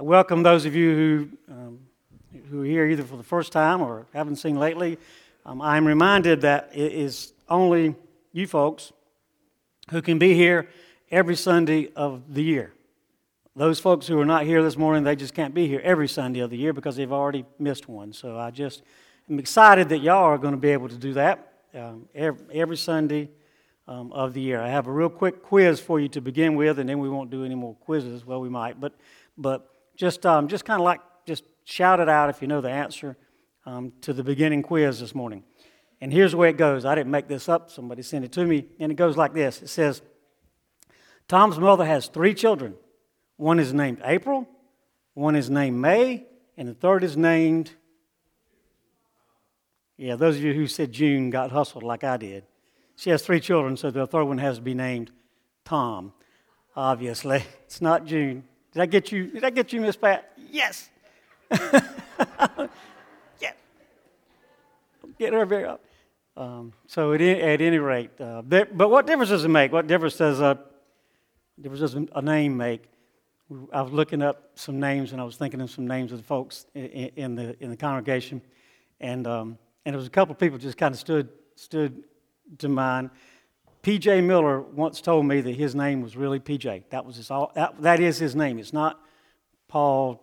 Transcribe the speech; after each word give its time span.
I 0.00 0.02
welcome 0.02 0.42
those 0.42 0.64
of 0.64 0.74
you 0.74 0.96
who, 0.96 1.52
um, 1.52 1.78
who 2.48 2.62
are 2.62 2.64
here 2.64 2.86
either 2.86 3.02
for 3.02 3.18
the 3.18 3.22
first 3.22 3.52
time 3.52 3.82
or 3.82 4.06
haven't 4.14 4.36
seen 4.36 4.58
lately. 4.58 4.96
Um, 5.44 5.60
I'm 5.60 5.86
reminded 5.86 6.40
that 6.40 6.70
it 6.72 6.92
is 6.92 7.34
only 7.50 7.94
you 8.32 8.46
folks 8.46 8.94
who 9.90 10.00
can 10.00 10.18
be 10.18 10.32
here 10.32 10.70
every 11.10 11.36
Sunday 11.36 11.90
of 11.94 12.32
the 12.32 12.42
year. 12.42 12.72
Those 13.54 13.78
folks 13.78 14.06
who 14.06 14.18
are 14.18 14.24
not 14.24 14.46
here 14.46 14.62
this 14.62 14.78
morning, 14.78 15.04
they 15.04 15.16
just 15.16 15.34
can't 15.34 15.52
be 15.52 15.68
here 15.68 15.82
every 15.84 16.08
Sunday 16.08 16.40
of 16.40 16.48
the 16.48 16.56
year 16.56 16.72
because 16.72 16.96
they've 16.96 17.12
already 17.12 17.44
missed 17.58 17.86
one. 17.86 18.14
So 18.14 18.38
I 18.38 18.50
just 18.50 18.80
am 19.28 19.38
excited 19.38 19.90
that 19.90 19.98
y'all 19.98 20.24
are 20.24 20.38
going 20.38 20.54
to 20.54 20.60
be 20.60 20.70
able 20.70 20.88
to 20.88 20.96
do 20.96 21.12
that 21.12 21.52
um, 21.74 22.08
every, 22.14 22.42
every, 22.54 22.78
Sunday 22.78 23.28
um, 23.86 24.12
of 24.12 24.32
the 24.32 24.40
year. 24.40 24.62
I 24.62 24.68
have 24.70 24.86
a 24.86 24.92
real 24.92 25.10
quick 25.10 25.42
quiz 25.42 25.78
for 25.78 26.00
you 26.00 26.08
to 26.08 26.22
begin 26.22 26.54
with, 26.54 26.78
and 26.78 26.88
then 26.88 27.00
we 27.00 27.10
won't 27.10 27.28
do 27.28 27.44
any 27.44 27.54
more 27.54 27.74
quizzes. 27.74 28.24
Well, 28.24 28.40
we 28.40 28.48
might, 28.48 28.80
but 28.80 28.94
but 29.36 29.69
just 30.00 30.24
um, 30.24 30.48
just 30.48 30.64
kind 30.64 30.80
of 30.80 30.84
like 30.84 31.02
just 31.26 31.44
shout 31.64 32.00
it 32.00 32.08
out 32.08 32.30
if 32.30 32.40
you 32.40 32.48
know 32.48 32.62
the 32.62 32.70
answer 32.70 33.18
um, 33.66 33.92
to 34.00 34.14
the 34.14 34.24
beginning 34.24 34.62
quiz 34.62 34.98
this 34.98 35.14
morning. 35.14 35.44
And 36.00 36.10
here's 36.10 36.34
way 36.34 36.48
it 36.48 36.56
goes. 36.56 36.86
I 36.86 36.94
didn't 36.94 37.10
make 37.10 37.28
this 37.28 37.50
up. 37.50 37.70
Somebody 37.70 38.00
sent 38.00 38.24
it 38.24 38.32
to 38.32 38.46
me, 38.46 38.64
and 38.78 38.90
it 38.90 38.94
goes 38.94 39.18
like 39.18 39.34
this. 39.34 39.60
It 39.60 39.68
says, 39.68 40.00
Tom's 41.28 41.58
mother 41.58 41.84
has 41.84 42.06
three 42.06 42.32
children. 42.32 42.76
One 43.36 43.60
is 43.60 43.74
named 43.74 44.00
April, 44.02 44.48
one 45.12 45.36
is 45.36 45.50
named 45.50 45.78
May, 45.78 46.26
and 46.56 46.66
the 46.66 46.74
third 46.74 47.04
is 47.04 47.18
named. 47.18 47.72
Yeah, 49.98 50.16
those 50.16 50.36
of 50.36 50.42
you 50.42 50.54
who 50.54 50.66
said 50.66 50.92
June 50.92 51.28
got 51.28 51.50
hustled 51.50 51.82
like 51.82 52.04
I 52.04 52.16
did. 52.16 52.44
She 52.96 53.10
has 53.10 53.20
three 53.20 53.40
children, 53.40 53.76
so 53.76 53.90
the 53.90 54.06
third 54.06 54.24
one 54.24 54.38
has 54.38 54.56
to 54.56 54.62
be 54.62 54.72
named 54.72 55.10
Tom. 55.66 56.14
Obviously, 56.74 57.44
it's 57.64 57.82
not 57.82 58.06
June. 58.06 58.44
Did 58.72 58.82
I 58.82 58.86
get 58.86 59.10
you? 59.10 59.26
Did 59.26 59.44
I 59.44 59.50
get 59.50 59.72
you, 59.72 59.80
Miss 59.80 59.96
Pat? 59.96 60.32
Yes. 60.50 60.88
yes. 61.50 61.82
Get 65.18 65.32
her 65.32 65.44
very 65.44 65.64
up. 65.64 65.84
Um, 66.36 66.72
so 66.86 67.12
at, 67.12 67.20
at 67.20 67.60
any 67.60 67.78
rate, 67.78 68.10
uh, 68.20 68.42
there, 68.46 68.66
but 68.66 68.88
what 68.88 69.06
difference 69.06 69.30
does 69.30 69.44
it 69.44 69.48
make? 69.48 69.72
What 69.72 69.86
difference 69.86 70.16
does 70.16 70.40
a 70.40 70.58
difference 71.60 71.92
does 71.92 72.06
a 72.14 72.22
name 72.22 72.56
make? 72.56 72.84
I 73.72 73.82
was 73.82 73.92
looking 73.92 74.22
up 74.22 74.50
some 74.54 74.78
names 74.78 75.10
and 75.10 75.20
I 75.20 75.24
was 75.24 75.36
thinking 75.36 75.60
of 75.60 75.70
some 75.70 75.88
names 75.88 76.12
of 76.12 76.18
the 76.18 76.24
folks 76.24 76.66
in, 76.74 77.10
in 77.16 77.34
the 77.34 77.62
in 77.62 77.70
the 77.70 77.76
congregation, 77.76 78.40
and 79.00 79.26
um, 79.26 79.58
and 79.84 79.94
there 79.94 79.98
was 79.98 80.06
a 80.06 80.10
couple 80.10 80.32
of 80.32 80.38
people 80.38 80.58
just 80.58 80.78
kind 80.78 80.94
of 80.94 81.00
stood 81.00 81.28
stood 81.56 82.04
to 82.58 82.68
mind. 82.68 83.10
P.J. 83.82 84.20
Miller 84.20 84.60
once 84.60 85.00
told 85.00 85.24
me 85.24 85.40
that 85.40 85.54
his 85.54 85.74
name 85.74 86.02
was 86.02 86.14
really 86.16 86.38
P.J. 86.38 86.84
That 86.90 87.06
was 87.06 87.16
his 87.16 87.30
all. 87.30 87.50
That, 87.54 87.80
that 87.80 87.98
is 87.98 88.18
his 88.18 88.36
name. 88.36 88.58
It's 88.58 88.74
not 88.74 89.00
Paul, 89.68 90.22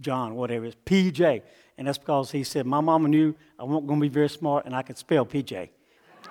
John, 0.00 0.34
whatever. 0.34 0.64
It's 0.64 0.76
P.J. 0.84 1.42
And 1.76 1.86
that's 1.86 1.98
because 1.98 2.30
he 2.30 2.42
said, 2.42 2.64
"My 2.64 2.80
mama 2.80 3.08
knew 3.08 3.34
I 3.58 3.64
wasn't 3.64 3.86
going 3.86 4.00
to 4.00 4.04
be 4.04 4.08
very 4.08 4.30
smart, 4.30 4.64
and 4.64 4.74
I 4.74 4.80
could 4.82 4.96
spell 4.96 5.26
P.J." 5.26 5.70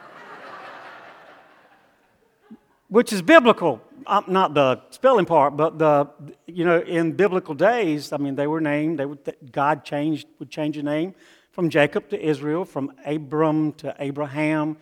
Which 2.88 3.14
is 3.14 3.22
biblical. 3.22 3.82
Not 4.28 4.56
the 4.56 4.82
spelling 4.90 5.26
part, 5.26 5.56
but 5.56 5.78
the 5.78 6.10
you 6.48 6.66
know 6.66 6.80
in 6.80 7.12
biblical 7.12 7.54
days, 7.54 8.12
I 8.12 8.18
mean, 8.18 8.36
they 8.36 8.48
were 8.48 8.60
named. 8.60 8.98
They 8.98 9.06
would, 9.06 9.20
God 9.52 9.86
changed 9.86 10.28
would 10.40 10.50
change 10.50 10.78
a 10.78 10.84
name 10.84 11.14
from 11.52 11.70
Jacob 11.70 12.10
to 12.10 12.20
Israel, 12.20 12.66
from 12.66 12.92
Abram 13.06 13.74
to 13.74 13.96
Abraham. 14.00 14.78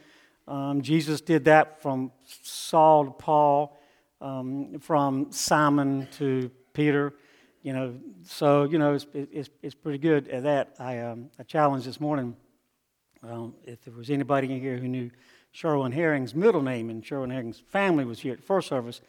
Um, 0.50 0.82
Jesus 0.82 1.22
did 1.22 1.46
that 1.46 1.80
from 1.80 2.12
Saul 2.26 3.06
to 3.06 3.12
Paul, 3.12 3.78
um, 4.20 4.80
from 4.80 5.32
Simon 5.32 6.08
to 6.14 6.50
Peter. 6.74 7.14
You 7.62 7.74
know, 7.74 7.96
so 8.24 8.64
you 8.64 8.80
know 8.80 8.96
it's, 8.96 9.06
it's, 9.14 9.50
it's 9.62 9.76
pretty 9.76 10.00
good 10.00 10.28
at 10.30 10.44
that. 10.44 10.74
I, 10.80 11.02
um, 11.02 11.30
I 11.38 11.44
challenged 11.44 11.86
this 11.86 12.02
morning 12.02 12.36
um, 13.22 13.54
if 13.64 13.82
there 13.84 13.94
was 13.94 14.10
anybody 14.10 14.52
in 14.52 14.60
here 14.60 14.78
who 14.78 14.88
knew 14.88 15.12
Sherwin 15.52 15.92
Herring's 15.92 16.34
middle 16.34 16.64
name, 16.64 16.90
and 16.90 17.06
Sherwin 17.06 17.30
Herring's 17.30 17.62
family 17.70 18.04
was 18.04 18.20
here 18.20 18.34
at 18.34 18.44
first 18.44 18.70
service, 18.70 19.02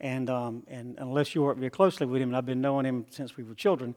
and 0.00 0.30
um, 0.30 0.62
and 0.66 0.94
unless 0.96 1.34
you 1.34 1.42
work 1.42 1.58
very 1.58 1.70
closely 1.70 2.06
with 2.06 2.22
him, 2.22 2.30
and 2.30 2.36
I've 2.38 2.46
been 2.46 2.62
knowing 2.62 2.86
him 2.86 3.04
since 3.10 3.36
we 3.36 3.44
were 3.44 3.54
children, 3.54 3.94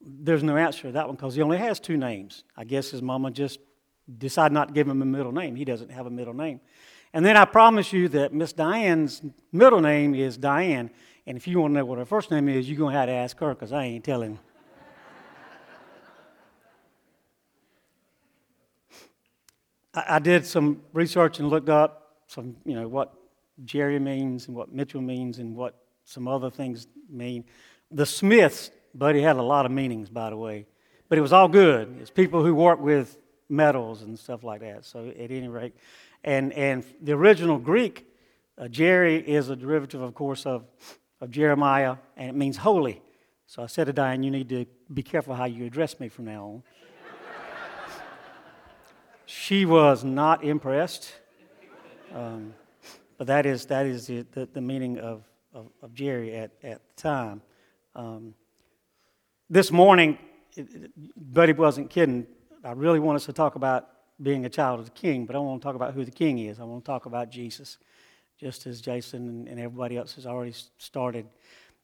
there's 0.00 0.42
no 0.42 0.56
answer 0.56 0.82
to 0.82 0.92
that 0.92 1.06
one 1.06 1.14
because 1.14 1.36
he 1.36 1.42
only 1.42 1.58
has 1.58 1.78
two 1.78 1.96
names. 1.96 2.42
I 2.56 2.64
guess 2.64 2.90
his 2.90 3.02
mama 3.02 3.30
just 3.30 3.60
decided 4.18 4.52
not 4.52 4.68
to 4.68 4.74
give 4.74 4.88
him 4.88 5.02
a 5.02 5.04
middle 5.06 5.32
name. 5.32 5.56
He 5.56 5.64
doesn't 5.64 5.90
have 5.90 6.06
a 6.06 6.10
middle 6.10 6.34
name. 6.34 6.60
And 7.12 7.24
then 7.24 7.36
I 7.36 7.44
promise 7.44 7.92
you 7.92 8.08
that 8.10 8.32
Miss 8.32 8.52
Diane's 8.52 9.22
middle 9.52 9.80
name 9.80 10.14
is 10.14 10.36
Diane. 10.36 10.90
And 11.26 11.36
if 11.36 11.46
you 11.48 11.60
want 11.60 11.72
to 11.72 11.78
know 11.78 11.84
what 11.84 11.98
her 11.98 12.04
first 12.04 12.30
name 12.30 12.48
is, 12.48 12.68
you're 12.68 12.78
going 12.78 12.92
to 12.92 12.98
have 12.98 13.08
to 13.08 13.14
ask 13.14 13.38
her 13.38 13.54
because 13.54 13.72
I 13.72 13.84
ain't 13.84 14.04
telling. 14.04 14.38
I, 19.94 20.04
I 20.08 20.18
did 20.18 20.46
some 20.46 20.82
research 20.92 21.40
and 21.40 21.48
looked 21.48 21.68
up 21.68 22.16
some, 22.26 22.56
you 22.64 22.74
know, 22.74 22.86
what 22.86 23.12
Jerry 23.64 23.98
means 23.98 24.46
and 24.46 24.56
what 24.56 24.72
Mitchell 24.72 25.00
means 25.00 25.38
and 25.38 25.56
what 25.56 25.74
some 26.04 26.28
other 26.28 26.50
things 26.50 26.86
mean. 27.08 27.44
The 27.90 28.06
Smiths 28.06 28.70
he 28.98 29.22
had 29.22 29.36
a 29.36 29.42
lot 29.42 29.66
of 29.66 29.72
meanings, 29.72 30.08
by 30.08 30.30
the 30.30 30.36
way. 30.36 30.66
But 31.08 31.18
it 31.18 31.20
was 31.20 31.32
all 31.32 31.48
good. 31.48 31.96
It's 32.00 32.10
people 32.10 32.44
who 32.44 32.54
work 32.54 32.80
with 32.80 33.18
metals 33.50 34.02
and 34.02 34.18
stuff 34.18 34.44
like 34.44 34.60
that. 34.60 34.84
So 34.84 35.08
at 35.08 35.30
any 35.30 35.48
rate, 35.48 35.74
and 36.24 36.52
and 36.52 36.84
the 37.02 37.12
original 37.12 37.58
Greek, 37.58 38.06
uh, 38.56 38.68
Jerry 38.68 39.16
is 39.16 39.48
a 39.50 39.56
derivative, 39.56 40.00
of 40.00 40.14
course, 40.14 40.46
of 40.46 40.64
of 41.20 41.30
Jeremiah, 41.30 41.96
and 42.16 42.30
it 42.30 42.34
means 42.34 42.56
holy. 42.56 43.02
So 43.50 43.62
I 43.62 43.66
said 43.66 43.88
to 43.88 43.92
Diane, 43.92 44.22
you 44.22 44.30
need 44.30 44.48
to 44.50 44.64
be 44.94 45.02
careful 45.02 45.34
how 45.34 45.44
you 45.44 45.66
address 45.66 45.98
me 45.98 46.08
from 46.08 46.26
now 46.26 46.44
on. 46.44 46.62
she 49.26 49.66
was 49.66 50.04
not 50.04 50.44
impressed. 50.44 51.12
Um, 52.14 52.54
but 53.18 53.26
that 53.26 53.46
is, 53.46 53.66
that 53.66 53.86
is 53.86 54.06
the, 54.06 54.24
the, 54.32 54.46
the 54.46 54.60
meaning 54.60 54.98
of, 54.98 55.24
of, 55.52 55.66
of, 55.82 55.92
Jerry 55.94 56.34
at, 56.36 56.52
at 56.62 56.80
the 56.86 57.02
time. 57.02 57.42
Um, 57.94 58.34
this 59.48 59.70
morning, 59.70 60.16
Buddy 61.16 61.52
wasn't 61.52 61.90
kidding. 61.90 62.28
I 62.62 62.72
really 62.72 63.00
want 63.00 63.16
us 63.16 63.24
to 63.24 63.32
talk 63.32 63.54
about 63.54 63.88
being 64.22 64.44
a 64.44 64.50
child 64.50 64.80
of 64.80 64.84
the 64.84 64.90
King, 64.90 65.24
but 65.24 65.34
I 65.34 65.38
want 65.38 65.62
to 65.62 65.64
talk 65.64 65.76
about 65.76 65.94
who 65.94 66.04
the 66.04 66.10
King 66.10 66.38
is. 66.38 66.60
I 66.60 66.64
want 66.64 66.84
to 66.84 66.86
talk 66.86 67.06
about 67.06 67.30
Jesus, 67.30 67.78
just 68.38 68.66
as 68.66 68.82
Jason 68.82 69.48
and 69.48 69.58
everybody 69.58 69.96
else 69.96 70.14
has 70.16 70.26
already 70.26 70.54
started. 70.76 71.26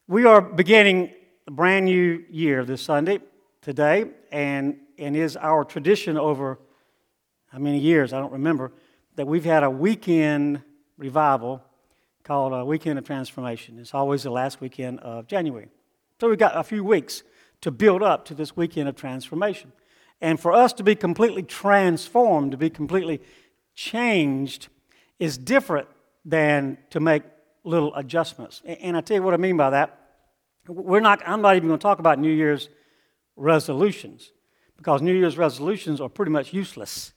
We 0.07 0.25
are 0.25 0.39
beginning 0.39 1.13
a 1.47 1.51
brand 1.51 1.85
new 1.85 2.23
year 2.29 2.63
this 2.63 2.83
Sunday, 2.83 3.21
today, 3.61 4.05
and, 4.31 4.77
and 4.99 5.15
is 5.15 5.35
our 5.35 5.65
tradition 5.65 6.15
over 6.15 6.59
how 7.47 7.57
many 7.57 7.79
years? 7.79 8.13
I 8.13 8.19
don't 8.19 8.33
remember, 8.33 8.71
that 9.15 9.25
we've 9.25 9.45
had 9.45 9.63
a 9.63 9.71
weekend 9.71 10.61
revival 10.99 11.63
called 12.23 12.53
a 12.53 12.63
Weekend 12.63 12.99
of 12.99 13.05
Transformation. 13.05 13.79
It's 13.79 13.95
always 13.95 14.21
the 14.21 14.29
last 14.29 14.61
weekend 14.61 14.99
of 14.99 15.25
January. 15.25 15.69
So 16.21 16.29
we've 16.29 16.37
got 16.37 16.55
a 16.55 16.63
few 16.63 16.83
weeks 16.83 17.23
to 17.61 17.71
build 17.71 18.03
up 18.03 18.25
to 18.25 18.35
this 18.35 18.55
weekend 18.55 18.87
of 18.87 18.95
transformation. 18.95 19.71
And 20.21 20.39
for 20.39 20.51
us 20.51 20.73
to 20.73 20.83
be 20.83 20.95
completely 20.95 21.43
transformed, 21.43 22.51
to 22.51 22.57
be 22.57 22.69
completely 22.69 23.21
changed, 23.75 24.67
is 25.19 25.37
different 25.37 25.87
than 26.25 26.77
to 26.89 26.99
make 26.99 27.23
little 27.63 27.93
adjustments. 27.95 28.61
And 28.65 28.97
I 28.97 29.01
tell 29.01 29.17
you 29.17 29.23
what 29.23 29.33
I 29.33 29.37
mean 29.37 29.57
by 29.57 29.69
that. 29.71 29.99
We're 30.67 30.99
not, 30.99 31.21
I'm 31.25 31.41
not 31.41 31.55
even 31.55 31.69
going 31.69 31.79
to 31.79 31.83
talk 31.83 31.99
about 31.99 32.19
New 32.19 32.31
Year's 32.31 32.69
resolutions 33.35 34.31
because 34.75 35.01
New 35.01 35.13
Year's 35.13 35.37
resolutions 35.37 36.01
are 36.01 36.09
pretty 36.09 36.31
much 36.31 36.53
useless. 36.53 37.13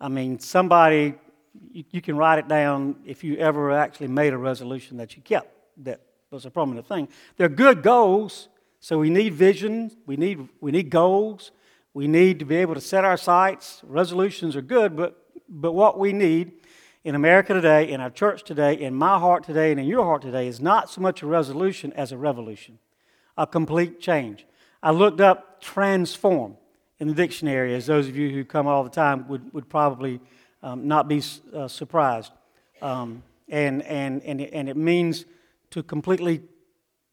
I 0.00 0.08
mean, 0.08 0.38
somebody, 0.38 1.14
you, 1.72 1.84
you 1.90 2.00
can 2.00 2.16
write 2.16 2.38
it 2.38 2.48
down 2.48 2.96
if 3.04 3.22
you 3.24 3.36
ever 3.36 3.72
actually 3.72 4.08
made 4.08 4.32
a 4.32 4.38
resolution 4.38 4.96
that 4.98 5.16
you 5.16 5.22
kept. 5.22 5.50
That 5.84 6.00
was 6.30 6.46
a 6.46 6.50
prominent 6.50 6.86
thing. 6.86 7.08
They're 7.36 7.48
good 7.48 7.82
goals, 7.82 8.48
so 8.80 8.98
we 8.98 9.10
need 9.10 9.34
vision, 9.34 9.90
we 10.06 10.16
need, 10.16 10.48
we 10.60 10.72
need 10.72 10.90
goals, 10.90 11.50
we 11.94 12.08
need 12.08 12.40
to 12.40 12.44
be 12.44 12.56
able 12.56 12.74
to 12.74 12.80
set 12.80 13.04
our 13.04 13.16
sights. 13.16 13.80
Resolutions 13.84 14.56
are 14.56 14.62
good, 14.62 14.96
but, 14.96 15.16
but 15.48 15.72
what 15.72 15.98
we 15.98 16.12
need 16.12 16.52
in 17.04 17.14
America 17.14 17.54
today, 17.54 17.90
in 17.90 18.00
our 18.00 18.10
church 18.10 18.42
today, 18.42 18.74
in 18.74 18.94
my 18.94 19.18
heart 19.18 19.44
today, 19.44 19.70
and 19.70 19.78
in 19.78 19.86
your 19.86 20.04
heart 20.04 20.22
today 20.22 20.48
is 20.48 20.60
not 20.60 20.90
so 20.90 21.00
much 21.00 21.22
a 21.22 21.26
resolution 21.26 21.92
as 21.92 22.12
a 22.12 22.18
revolution, 22.18 22.78
a 23.38 23.46
complete 23.46 24.00
change. 24.00 24.44
I 24.82 24.90
looked 24.90 25.20
up 25.20 25.60
transform 25.60 26.56
in 26.98 27.08
the 27.08 27.14
dictionary, 27.14 27.74
as 27.74 27.86
those 27.86 28.08
of 28.08 28.16
you 28.16 28.30
who 28.30 28.44
come 28.44 28.66
all 28.66 28.82
the 28.82 28.90
time 28.90 29.28
would, 29.28 29.52
would 29.52 29.68
probably 29.68 30.20
um, 30.62 30.88
not 30.88 31.08
be 31.08 31.22
uh, 31.54 31.68
surprised. 31.68 32.32
Um, 32.82 33.22
and, 33.48 33.82
and, 33.82 34.22
and, 34.22 34.40
and 34.40 34.68
it 34.68 34.76
means 34.76 35.26
to 35.70 35.82
completely 35.82 36.42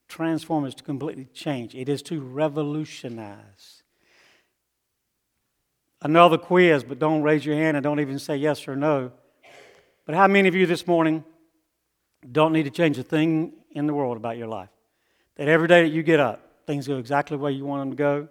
transform 0.08 0.66
is 0.66 0.76
to 0.76 0.84
completely 0.84 1.26
change, 1.34 1.76
it 1.76 1.88
is 1.88 2.02
to 2.04 2.20
revolutionize. 2.20 3.81
Another 6.02 6.38
quiz, 6.38 6.84
but 6.84 6.98
don't 6.98 7.22
raise 7.22 7.46
your 7.46 7.56
hand 7.56 7.78
and 7.78 7.84
don't 7.84 8.00
even 8.00 8.18
say 8.18 8.36
yes 8.36 8.68
or 8.68 8.76
no. 8.76 9.12
But 10.06 10.16
how 10.16 10.28
many 10.28 10.48
of 10.48 10.56
you 10.56 10.66
this 10.66 10.88
morning 10.88 11.24
don't 12.32 12.54
need 12.54 12.64
to 12.64 12.72
change 12.72 12.98
a 12.98 13.04
thing 13.04 13.54
in 13.72 13.86
the 13.86 13.94
world 13.94 14.18
about 14.18 14.38
your 14.38 14.48
life? 14.48 14.70
That 15.36 15.48
every 15.48 15.68
day 15.68 15.84
that 15.84 15.90
you 15.90 16.02
get 16.02 16.20
up, 16.20 16.42
things 16.66 16.88
go 16.88 16.98
exactly 16.98 17.38
the 17.38 17.44
way 17.44 17.52
you 17.52 17.66
want 17.66 17.82
them 17.82 17.92
to 17.92 17.96
go, 17.96 18.28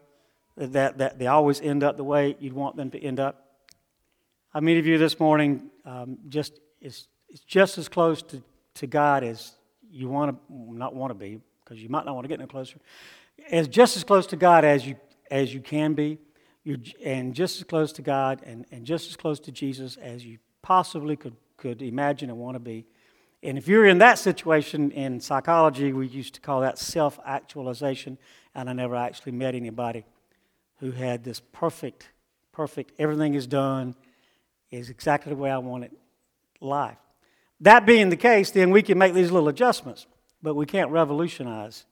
that, 0.57 0.99
that 0.99 1.19
they 1.19 1.29
always 1.29 1.61
end 1.61 1.83
up 1.83 1.97
the 1.97 2.05
way 2.05 2.37
you'd 2.41 2.53
want 2.53 2.77
them 2.77 2.91
to 2.91 3.01
end 3.01 3.21
up. 3.21 3.47
How 4.53 4.61
many 4.61 4.79
of 4.81 4.87
you 4.87 4.99
this 4.99 5.19
morning 5.21 5.71
um, 5.85 6.19
just 6.29 6.59
is, 6.81 7.07
is 7.29 7.41
just 7.41 7.79
as 7.79 7.89
close 7.89 8.21
to, 8.25 8.43
to 8.75 8.87
God 8.89 9.23
as 9.23 9.53
you 9.91 10.09
want 10.09 10.37
to 10.37 10.75
not 10.77 10.95
want 10.95 11.11
to 11.11 11.15
be, 11.15 11.41
because 11.65 11.81
you 11.81 11.89
might 11.89 12.05
not 12.05 12.15
want 12.15 12.25
to 12.25 12.29
get 12.29 12.41
no 12.41 12.47
closer, 12.47 12.79
as 13.51 13.69
just 13.69 13.97
as 13.97 14.03
close 14.03 14.27
to 14.27 14.37
God 14.37 14.65
as 14.65 14.85
you 14.87 14.97
as 15.31 15.55
you 15.55 15.61
can 15.61 15.95
be, 15.95 16.19
you're, 16.65 16.79
and 17.05 17.35
just 17.35 17.57
as 17.57 17.65
close 17.65 17.93
to 17.93 18.03
God 18.03 18.43
and, 18.45 18.67
and 18.71 18.85
just 18.85 19.09
as 19.09 19.17
close 19.17 19.41
to 19.41 19.53
Jesus 19.53 19.97
as 19.97 20.25
you 20.25 20.39
possibly 20.63 21.17
could, 21.17 21.37
could 21.57 21.83
imagine 21.83 22.31
and 22.31 22.39
want 22.39 22.55
to 22.55 22.61
be. 22.61 22.87
And 23.43 23.57
if 23.57 23.67
you're 23.67 23.87
in 23.87 23.99
that 23.99 24.19
situation 24.19 24.91
in 24.91 25.21
psychology, 25.21 25.93
we 25.93 26.07
used 26.07 26.35
to 26.35 26.41
call 26.41 26.61
that 26.61 26.79
self 26.79 27.19
actualization, 27.25 28.19
and 28.55 28.69
I 28.69 28.75
never 28.75 28.95
actually 28.95 29.33
met 29.33 29.55
anybody 29.55 30.05
who 30.81 30.91
had 30.91 31.25
this 31.25 31.41
perfect, 31.53 32.11
perfect, 32.53 32.93
everything 32.99 33.35
is 33.35 33.47
done, 33.47 33.95
is 34.71 34.91
exactly 34.91 35.31
the 35.31 35.37
way 35.37 35.51
I 35.51 35.59
want 35.59 35.85
it 35.85 35.93
life. 36.61 36.99
That 37.61 37.87
being 37.87 38.11
the 38.11 38.17
case, 38.17 38.51
then 38.51 38.71
we 38.71 38.83
can 38.83 38.99
make 38.99 39.15
these 39.15 39.31
little 39.31 39.49
adjustments, 39.49 40.07
but 40.43 40.55
we 40.55 40.67
can't 40.67 40.91
revolutionize. 40.91 41.85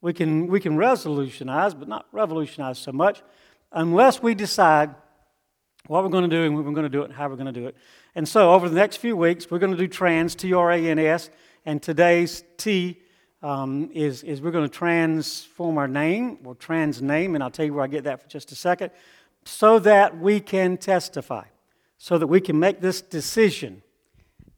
We 0.00 0.12
can, 0.12 0.48
we 0.48 0.60
can 0.60 0.76
revolutionize, 0.76 1.74
but 1.74 1.88
not 1.88 2.06
revolutionize 2.12 2.78
so 2.78 2.92
much 2.92 3.22
unless 3.72 4.22
we 4.22 4.34
decide 4.34 4.94
what 5.86 6.02
we're 6.02 6.10
going 6.10 6.28
to 6.28 6.36
do 6.36 6.44
and 6.44 6.54
when 6.54 6.64
we're 6.64 6.72
going 6.72 6.84
to 6.84 6.88
do 6.88 7.02
it 7.02 7.06
and 7.06 7.14
how 7.14 7.28
we're 7.28 7.36
going 7.36 7.52
to 7.52 7.60
do 7.60 7.66
it. 7.66 7.76
And 8.14 8.26
so, 8.28 8.52
over 8.52 8.68
the 8.68 8.74
next 8.74 8.96
few 8.96 9.16
weeks, 9.16 9.50
we're 9.50 9.58
going 9.58 9.72
to 9.72 9.78
do 9.78 9.88
trans, 9.88 10.34
T 10.34 10.52
R 10.52 10.72
A 10.72 10.78
N 10.78 10.98
S, 10.98 11.30
and 11.64 11.82
today's 11.82 12.44
T 12.56 13.00
um, 13.42 13.90
is, 13.92 14.22
is 14.22 14.40
we're 14.40 14.50
going 14.50 14.68
to 14.68 14.74
transform 14.74 15.78
our 15.78 15.88
name, 15.88 16.38
or 16.44 16.54
trans 16.54 17.02
name, 17.02 17.34
and 17.34 17.44
I'll 17.44 17.50
tell 17.50 17.66
you 17.66 17.74
where 17.74 17.84
I 17.84 17.88
get 17.88 18.04
that 18.04 18.22
for 18.22 18.28
just 18.28 18.52
a 18.52 18.54
second, 18.54 18.90
so 19.44 19.78
that 19.80 20.18
we 20.18 20.40
can 20.40 20.76
testify, 20.76 21.44
so 21.98 22.18
that 22.18 22.26
we 22.26 22.40
can 22.40 22.58
make 22.58 22.80
this 22.80 23.00
decision 23.00 23.82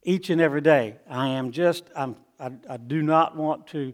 each 0.04 0.30
and 0.30 0.40
every 0.40 0.60
day. 0.60 0.96
I 1.10 1.28
am 1.30 1.50
just, 1.50 1.84
I'm, 1.94 2.16
I, 2.38 2.52
I 2.70 2.76
do 2.76 3.02
not 3.02 3.36
want 3.36 3.66
to 3.68 3.92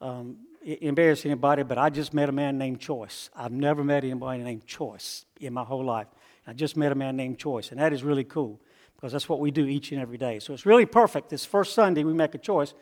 um, 0.00 0.36
embarrass 0.66 1.24
anybody, 1.24 1.62
but 1.62 1.78
I 1.78 1.90
just 1.90 2.12
met 2.12 2.28
a 2.28 2.32
man 2.32 2.58
named 2.58 2.80
Choice. 2.80 3.30
I've 3.34 3.52
never 3.52 3.84
met 3.84 4.02
anybody 4.02 4.42
named 4.42 4.66
Choice 4.66 5.24
in 5.40 5.52
my 5.52 5.62
whole 5.62 5.84
life. 5.84 6.08
I 6.46 6.52
just 6.52 6.76
met 6.76 6.92
a 6.92 6.94
man 6.94 7.16
named 7.16 7.38
Choice, 7.38 7.70
and 7.70 7.80
that 7.80 7.92
is 7.92 8.02
really 8.02 8.24
cool 8.24 8.60
because 8.96 9.12
that's 9.12 9.28
what 9.28 9.40
we 9.40 9.50
do 9.50 9.66
each 9.66 9.92
and 9.92 10.00
every 10.00 10.18
day. 10.18 10.38
So 10.40 10.52
it's 10.54 10.66
really 10.66 10.86
perfect. 10.86 11.28
This 11.28 11.44
first 11.44 11.74
Sunday, 11.74 12.02
we 12.02 12.14
make 12.14 12.34
a 12.34 12.38
choice 12.38 12.74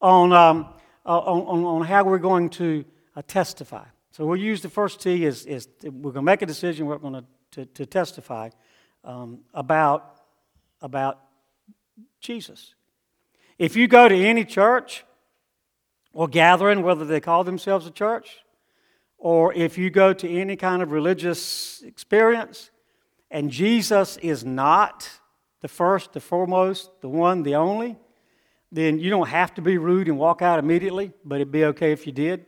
on, 0.00 0.32
um, 0.32 0.74
uh, 1.06 1.18
on, 1.18 1.64
on, 1.64 1.86
how 1.86 2.04
we're 2.04 2.18
going 2.18 2.50
to 2.50 2.84
uh, 3.16 3.22
testify. 3.26 3.84
So 4.10 4.26
we'll 4.26 4.36
use 4.36 4.60
the 4.60 4.68
first 4.68 5.00
T 5.00 5.24
is, 5.24 5.46
is 5.46 5.68
we're 5.84 6.12
going 6.12 6.14
to 6.14 6.22
make 6.22 6.42
a 6.42 6.46
decision, 6.46 6.86
we're 6.86 6.98
going 6.98 7.14
to, 7.14 7.24
to, 7.52 7.66
to 7.66 7.86
testify 7.86 8.50
um, 9.04 9.40
about, 9.54 10.20
about 10.80 11.20
Jesus. 12.20 12.74
If 13.58 13.76
you 13.76 13.86
go 13.86 14.08
to 14.08 14.14
any 14.14 14.44
church 14.44 15.04
or 16.12 16.28
gathering, 16.28 16.82
whether 16.82 17.04
they 17.04 17.20
call 17.20 17.44
themselves 17.44 17.86
a 17.86 17.90
church, 17.90 18.38
or 19.18 19.52
if 19.54 19.78
you 19.78 19.88
go 19.90 20.12
to 20.12 20.28
any 20.28 20.56
kind 20.56 20.82
of 20.82 20.92
religious 20.92 21.82
experience, 21.82 22.70
and 23.30 23.50
Jesus 23.50 24.16
is 24.18 24.44
not 24.44 25.08
the 25.60 25.68
first, 25.68 26.12
the 26.12 26.20
foremost, 26.20 26.90
the 27.00 27.08
one, 27.08 27.42
the 27.42 27.54
only, 27.54 27.96
then 28.70 28.98
you 28.98 29.10
don't 29.10 29.28
have 29.28 29.54
to 29.54 29.62
be 29.62 29.78
rude 29.78 30.08
and 30.08 30.18
walk 30.18 30.42
out 30.42 30.58
immediately, 30.58 31.12
but 31.24 31.36
it'd 31.36 31.52
be 31.52 31.64
okay 31.66 31.92
if 31.92 32.06
you 32.06 32.12
did. 32.12 32.44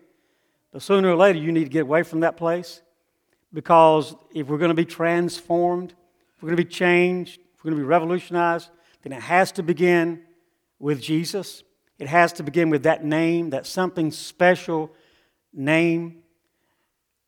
But 0.72 0.82
sooner 0.82 1.10
or 1.10 1.16
later, 1.16 1.38
you 1.38 1.52
need 1.52 1.64
to 1.64 1.70
get 1.70 1.82
away 1.82 2.02
from 2.02 2.20
that 2.20 2.36
place 2.36 2.82
because 3.52 4.16
if 4.34 4.48
we're 4.48 4.58
going 4.58 4.70
to 4.70 4.74
be 4.74 4.84
transformed, 4.84 5.94
if 6.36 6.42
we're 6.42 6.48
going 6.48 6.56
to 6.56 6.64
be 6.64 6.70
changed, 6.70 7.38
if 7.54 7.64
we're 7.64 7.70
going 7.70 7.80
to 7.80 7.84
be 7.84 7.88
revolutionized, 7.88 8.70
then 9.02 9.12
it 9.12 9.22
has 9.22 9.52
to 9.52 9.62
begin 9.62 10.22
with 10.80 11.00
Jesus. 11.00 11.62
It 11.98 12.08
has 12.08 12.32
to 12.34 12.42
begin 12.42 12.70
with 12.70 12.82
that 12.82 13.04
name, 13.04 13.50
that 13.50 13.66
something 13.66 14.10
special 14.10 14.90
name. 15.52 16.22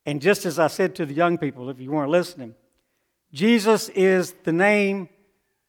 And 0.05 0.21
just 0.21 0.45
as 0.45 0.59
I 0.59 0.67
said 0.67 0.95
to 0.95 1.05
the 1.05 1.13
young 1.13 1.37
people, 1.37 1.69
if 1.69 1.79
you 1.79 1.91
weren't 1.91 2.11
listening, 2.11 2.55
Jesus 3.33 3.89
is 3.89 4.33
the 4.43 4.53
name 4.53 5.09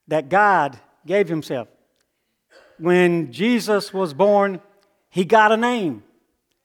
that 0.08 0.28
God 0.28 0.78
gave 1.06 1.28
himself. 1.28 1.68
When 2.78 3.32
Jesus 3.32 3.92
was 3.92 4.14
born, 4.14 4.60
he 5.10 5.24
got 5.24 5.52
a 5.52 5.56
name. 5.56 6.02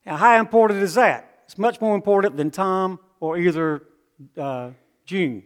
Now, 0.05 0.17
how 0.17 0.39
important 0.39 0.81
is 0.81 0.95
that? 0.95 1.41
It's 1.45 1.57
much 1.57 1.79
more 1.81 1.95
important 1.95 2.37
than 2.37 2.51
Tom 2.51 2.99
or 3.19 3.37
either 3.37 3.83
uh, 4.37 4.71
June 5.05 5.43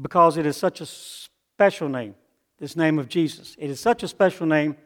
because 0.00 0.36
it 0.36 0.46
is 0.46 0.56
such 0.56 0.80
a 0.80 0.86
special 0.86 1.88
name, 1.88 2.14
this 2.58 2.76
name 2.76 2.98
of 2.98 3.08
Jesus. 3.08 3.56
It 3.58 3.70
is 3.70 3.80
such 3.80 4.02
a 4.02 4.08
special 4.08 4.46
name 4.46 4.76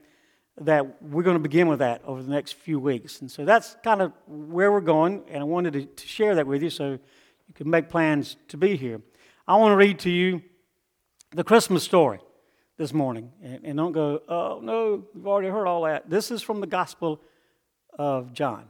that 0.61 1.03
we're 1.03 1.23
going 1.23 1.37
to 1.37 1.43
begin 1.43 1.69
with 1.69 1.79
that 1.79 2.03
over 2.05 2.23
the 2.23 2.31
next 2.31 2.53
few 2.55 2.81
weeks. 2.81 3.21
And 3.21 3.31
so 3.31 3.45
that's 3.45 3.77
kind 3.85 4.03
of 4.03 4.13
where 4.27 4.73
we're 4.73 4.81
going, 4.81 5.23
and 5.29 5.41
I 5.41 5.45
wanted 5.45 5.73
to, 5.75 5.85
to 5.85 6.07
share 6.07 6.35
that 6.35 6.47
with 6.47 6.63
you 6.63 6.71
so 6.71 6.93
you 6.93 7.55
can 7.55 7.71
make 7.71 7.89
plans 7.89 8.37
to 8.49 8.57
be 8.57 8.77
here. 8.77 9.01
I 9.47 9.57
want 9.57 9.73
to 9.73 9.77
read 9.77 9.99
to 10.01 10.11
you 10.11 10.43
the 11.31 11.45
Christmas 11.45 11.83
story 11.83 12.21
this 12.77 12.93
morning. 12.93 13.33
And, 13.43 13.65
and 13.65 13.77
don't 13.77 13.93
go, 13.93 14.23
oh, 14.29 14.61
no, 14.63 15.05
we've 15.15 15.27
already 15.27 15.49
heard 15.49 15.67
all 15.67 15.83
that. 15.83 16.09
This 16.09 16.31
is 16.31 16.43
from 16.43 16.61
the 16.61 16.67
Gospel 16.67 17.21
of 17.99 18.33
John. 18.33 18.65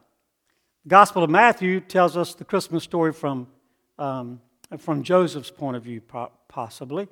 The 0.84 0.90
Gospel 0.90 1.22
of 1.22 1.30
Matthew 1.30 1.80
tells 1.80 2.16
us 2.16 2.34
the 2.34 2.44
Christmas 2.44 2.82
story 2.84 3.12
from, 3.12 3.46
um, 3.98 4.40
from 4.78 5.02
Joseph's 5.02 5.50
point 5.50 5.76
of 5.76 5.82
view, 5.82 6.00
possibly. 6.48 7.08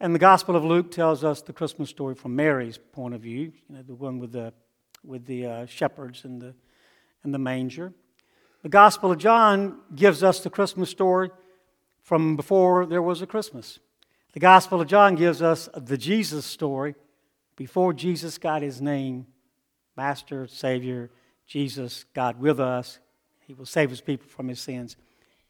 And 0.00 0.14
the 0.14 0.20
Gospel 0.20 0.54
of 0.54 0.64
Luke 0.64 0.92
tells 0.92 1.24
us 1.24 1.42
the 1.42 1.52
Christmas 1.52 1.90
story 1.90 2.14
from 2.14 2.36
Mary's 2.36 2.78
point 2.78 3.14
of 3.14 3.20
view, 3.22 3.52
you 3.68 3.76
know, 3.76 3.82
the 3.82 3.94
one 3.94 4.20
with 4.20 4.30
the, 4.30 4.52
with 5.04 5.26
the 5.26 5.46
uh, 5.46 5.66
shepherds 5.66 6.24
and 6.24 6.40
the, 6.40 6.54
and 7.24 7.34
the 7.34 7.38
manger. 7.38 7.92
The 8.62 8.68
Gospel 8.68 9.10
of 9.10 9.18
John 9.18 9.78
gives 9.94 10.22
us 10.22 10.40
the 10.40 10.50
Christmas 10.50 10.88
story 10.88 11.30
from 12.02 12.36
before 12.36 12.86
there 12.86 13.02
was 13.02 13.22
a 13.22 13.26
Christmas. 13.26 13.80
The 14.34 14.40
Gospel 14.40 14.80
of 14.80 14.86
John 14.86 15.16
gives 15.16 15.42
us 15.42 15.68
the 15.74 15.98
Jesus 15.98 16.46
story 16.46 16.94
before 17.56 17.92
Jesus 17.92 18.38
got 18.38 18.62
his 18.62 18.80
name 18.80 19.26
Master, 19.96 20.46
Savior, 20.46 21.10
Jesus, 21.44 22.04
God 22.14 22.38
with 22.38 22.60
us. 22.60 23.00
He 23.48 23.52
will 23.52 23.66
save 23.66 23.90
his 23.90 24.00
people 24.00 24.28
from 24.28 24.46
his 24.46 24.60
sins. 24.60 24.96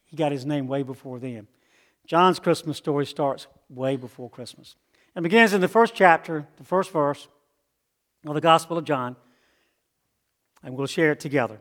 He 0.07 0.17
got 0.17 0.33
his 0.33 0.47
name 0.47 0.67
way 0.67 0.83
before 0.83 1.19
then. 1.19 1.49
John's 2.09 2.41
Christmas 2.41 2.77
story 2.77 3.07
starts 3.07 3.47
way 3.69 3.97
before 3.97 4.29
Christmas 4.29 4.75
and 5.15 5.23
begins 5.23 5.53
in 5.53 5.61
the 5.61 5.69
first 5.69 5.95
chapter, 5.95 6.49
the 6.57 6.65
first 6.65 6.91
verse 6.91 7.29
of 8.27 8.35
the 8.35 8.41
Gospel 8.41 8.79
of 8.79 8.85
John, 8.85 9.15
and 10.65 10.75
we'll 10.75 10.87
share 10.87 11.13
it 11.13 11.21
together. 11.21 11.61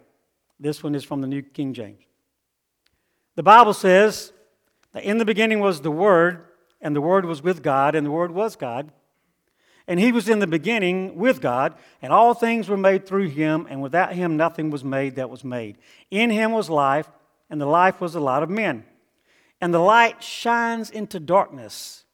This 0.60 0.82
one 0.82 0.96
is 0.96 1.04
from 1.04 1.22
the 1.22 1.28
New 1.28 1.44
King 1.44 1.74
James. 1.74 2.02
The 3.36 3.44
Bible 3.44 3.74
says, 3.74 4.32
that 4.94 5.04
in 5.04 5.18
the 5.18 5.26
beginning 5.26 5.60
was 5.60 5.82
the 5.82 5.92
Word, 5.92 6.46
and 6.82 6.96
the 6.96 7.02
Word 7.02 7.26
was 7.26 7.44
with 7.44 7.62
God, 7.62 7.94
and 7.94 8.06
the 8.06 8.12
Word 8.12 8.32
was 8.32 8.56
God. 8.56 8.92
And 9.86 10.00
he 10.00 10.12
was 10.12 10.28
in 10.28 10.40
the 10.40 10.48
beginning 10.48 11.18
with 11.18 11.42
God, 11.42 11.76
and 12.02 12.12
all 12.12 12.34
things 12.34 12.68
were 12.68 12.78
made 12.78 13.06
through 13.06 13.28
him, 13.28 13.68
and 13.70 13.82
without 13.82 14.14
him 14.14 14.38
nothing 14.38 14.72
was 14.72 14.84
made 14.84 15.16
that 15.16 15.30
was 15.30 15.44
made. 15.44 15.78
In 16.10 16.30
him 16.30 16.52
was 16.52 16.70
life, 16.70 17.12
and 17.50 17.60
the 17.62 17.66
life 17.66 18.02
was 18.02 18.14
the 18.14 18.22
light 18.22 18.44
of 18.44 18.50
men. 18.50 18.86
And 19.60 19.74
the 19.74 19.80
light 19.80 20.22
shines 20.22 20.90
into 20.90 21.20
darkness, 21.20 22.06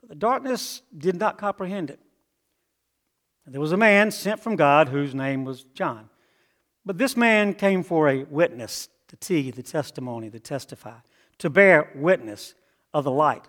but 0.00 0.08
the 0.08 0.14
darkness 0.14 0.82
did 0.96 1.16
not 1.16 1.38
comprehend 1.38 1.90
it. 1.90 2.00
And 3.44 3.54
there 3.54 3.60
was 3.60 3.72
a 3.72 3.76
man 3.76 4.10
sent 4.10 4.40
from 4.40 4.56
God 4.56 4.88
whose 4.88 5.14
name 5.14 5.44
was 5.44 5.64
John. 5.74 6.08
But 6.84 6.98
this 6.98 7.16
man 7.16 7.54
came 7.54 7.82
for 7.82 8.08
a 8.08 8.24
witness, 8.24 8.88
to 9.08 9.16
T, 9.16 9.50
the 9.50 9.62
testimony, 9.62 10.30
to 10.30 10.40
testify 10.40 10.96
to 11.42 11.50
bear 11.50 11.90
witness 11.96 12.54
of 12.94 13.02
the 13.02 13.10
light, 13.10 13.48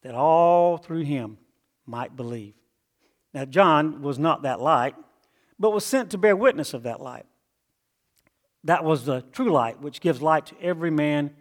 that 0.00 0.14
all 0.14 0.78
through 0.78 1.02
him 1.02 1.36
might 1.84 2.16
believe. 2.16 2.54
Now, 3.34 3.44
John 3.44 4.00
was 4.00 4.18
not 4.18 4.42
that 4.42 4.60
light, 4.60 4.94
but 5.58 5.70
was 5.70 5.84
sent 5.84 6.10
to 6.12 6.18
bear 6.18 6.34
witness 6.34 6.72
of 6.72 6.84
that 6.84 7.02
light. 7.02 7.26
That 8.64 8.82
was 8.82 9.04
the 9.04 9.20
true 9.32 9.50
light, 9.50 9.82
which 9.82 10.00
gives 10.00 10.22
light 10.22 10.46
to 10.46 10.60
every 10.62 10.90
man 10.90 11.32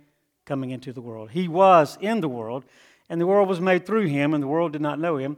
coming 0.45 0.71
into 0.71 0.93
the 0.93 1.01
world. 1.01 1.31
He 1.31 1.47
was 1.47 1.97
in 2.01 2.21
the 2.21 2.29
world, 2.29 2.65
and 3.09 3.19
the 3.19 3.27
world 3.27 3.49
was 3.49 3.61
made 3.61 3.85
through 3.85 4.07
him, 4.07 4.33
and 4.33 4.41
the 4.41 4.47
world 4.47 4.73
did 4.73 4.81
not 4.81 4.99
know 4.99 5.17
him. 5.17 5.37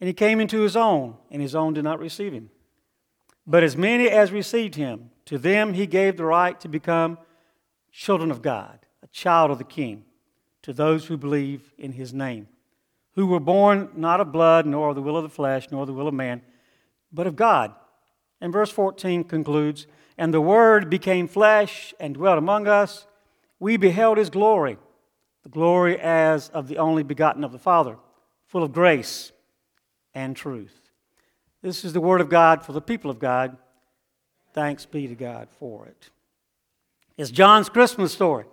And 0.00 0.08
he 0.08 0.14
came 0.14 0.40
into 0.40 0.60
his 0.60 0.76
own, 0.76 1.16
and 1.30 1.40
his 1.40 1.54
own 1.54 1.74
did 1.74 1.84
not 1.84 2.00
receive 2.00 2.32
him. 2.32 2.50
But 3.46 3.62
as 3.62 3.76
many 3.76 4.08
as 4.08 4.32
received 4.32 4.74
him, 4.74 5.10
to 5.26 5.38
them 5.38 5.74
he 5.74 5.86
gave 5.86 6.16
the 6.16 6.24
right 6.24 6.58
to 6.60 6.68
become 6.68 7.18
children 7.90 8.30
of 8.30 8.42
God 8.42 8.78
a 9.02 9.06
child 9.08 9.50
of 9.50 9.58
the 9.58 9.64
King, 9.64 10.04
to 10.62 10.72
those 10.72 11.06
who 11.06 11.16
believe 11.16 11.72
in 11.76 11.92
his 11.92 12.14
name, 12.14 12.46
who 13.14 13.26
were 13.26 13.40
born 13.40 13.90
not 13.94 14.20
of 14.20 14.32
blood, 14.32 14.64
nor 14.64 14.90
of 14.90 14.94
the 14.94 15.02
will 15.02 15.16
of 15.16 15.24
the 15.24 15.28
flesh, 15.28 15.68
nor 15.70 15.86
the 15.86 15.92
will 15.92 16.08
of 16.08 16.14
man, 16.14 16.40
but 17.12 17.26
of 17.26 17.36
God. 17.36 17.74
And 18.40 18.52
verse 18.52 18.70
14 18.70 19.24
concludes 19.24 19.86
And 20.16 20.32
the 20.32 20.40
Word 20.40 20.88
became 20.88 21.26
flesh 21.28 21.92
and 21.98 22.14
dwelt 22.14 22.38
among 22.38 22.68
us. 22.68 23.06
We 23.62 23.76
beheld 23.76 24.18
his 24.18 24.28
glory, 24.28 24.76
the 25.44 25.48
glory 25.48 25.96
as 25.96 26.48
of 26.48 26.66
the 26.66 26.78
only 26.78 27.04
begotten 27.04 27.44
of 27.44 27.52
the 27.52 27.60
Father, 27.60 27.96
full 28.48 28.64
of 28.64 28.72
grace 28.72 29.30
and 30.16 30.34
truth. 30.34 30.76
This 31.62 31.84
is 31.84 31.92
the 31.92 32.00
Word 32.00 32.20
of 32.20 32.28
God 32.28 32.66
for 32.66 32.72
the 32.72 32.80
people 32.80 33.08
of 33.08 33.20
God. 33.20 33.56
Thanks 34.52 34.84
be 34.84 35.06
to 35.06 35.14
God 35.14 35.46
for 35.60 35.86
it. 35.86 36.10
It's 37.16 37.30
John's 37.30 37.68
Christmas 37.68 38.12
story. 38.12 38.46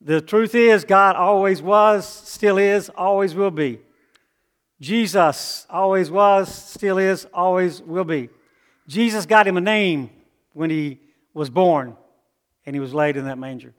The 0.00 0.22
truth 0.22 0.54
is, 0.54 0.86
God 0.86 1.14
always 1.14 1.60
was, 1.60 2.08
still 2.08 2.56
is, 2.56 2.88
always 2.88 3.34
will 3.34 3.50
be. 3.50 3.78
Jesus 4.80 5.66
always 5.68 6.10
was, 6.10 6.48
still 6.48 6.96
is, 6.96 7.26
always 7.34 7.82
will 7.82 8.04
be. 8.04 8.30
Jesus 8.86 9.26
got 9.26 9.46
him 9.46 9.58
a 9.58 9.60
name 9.60 10.08
when 10.54 10.70
he 10.70 10.98
was 11.34 11.50
born 11.50 11.94
and 12.64 12.74
he 12.74 12.80
was 12.80 12.94
laid 12.94 13.18
in 13.18 13.26
that 13.26 13.36
manger. 13.36 13.74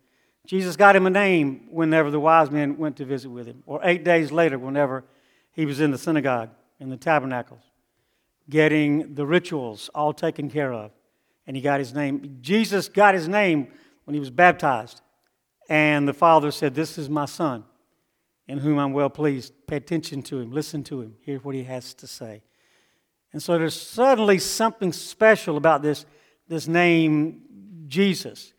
Jesus 0.50 0.76
got 0.76 0.96
him 0.96 1.06
a 1.06 1.12
name 1.12 1.68
whenever 1.70 2.10
the 2.10 2.20
wise 2.20 2.50
men 2.50 2.76
went 2.76 2.98
to 2.98 3.06
visit 3.06 3.30
with 3.30 3.46
him, 3.46 3.62
or 3.68 3.82
eight 3.84 4.04
days 4.04 4.32
later, 4.32 4.58
whenever 4.58 5.04
he 5.52 5.64
was 5.64 5.80
in 5.80 5.92
the 5.92 5.98
synagogue, 6.00 6.50
in 6.80 6.90
the 6.90 6.98
tabernacles, 6.98 7.62
getting 8.50 9.14
the 9.14 9.28
rituals 9.28 9.92
all 9.94 10.12
taken 10.12 10.50
care 10.50 10.74
of. 10.74 10.90
And 11.46 11.56
he 11.56 11.62
got 11.62 11.78
his 11.80 11.94
name. 11.94 12.40
Jesus 12.42 12.90
got 12.90 13.14
his 13.14 13.28
name 13.28 13.68
when 14.06 14.16
he 14.16 14.20
was 14.20 14.32
baptized. 14.32 15.02
And 15.70 16.08
the 16.08 16.16
Father 16.16 16.50
said, 16.50 16.74
This 16.74 16.98
is 16.98 17.12
my 17.12 17.26
Son, 17.26 17.64
in 18.48 18.58
whom 18.58 18.80
I'm 18.80 18.92
well 18.92 19.12
pleased. 19.12 19.54
Pay 19.68 19.76
attention 19.76 20.24
to 20.24 20.40
him, 20.40 20.52
listen 20.52 20.84
to 20.86 21.00
him, 21.00 21.16
hear 21.22 21.38
what 21.38 21.54
he 21.54 21.66
has 21.66 21.94
to 21.94 22.08
say. 22.08 22.42
And 23.34 23.44
so 23.44 23.56
there's 23.60 23.80
suddenly 23.80 24.40
something 24.40 24.94
special 24.94 25.58
about 25.58 25.84
this, 25.84 26.08
this 26.48 26.68
name, 26.68 27.44
Jesus. 27.86 28.52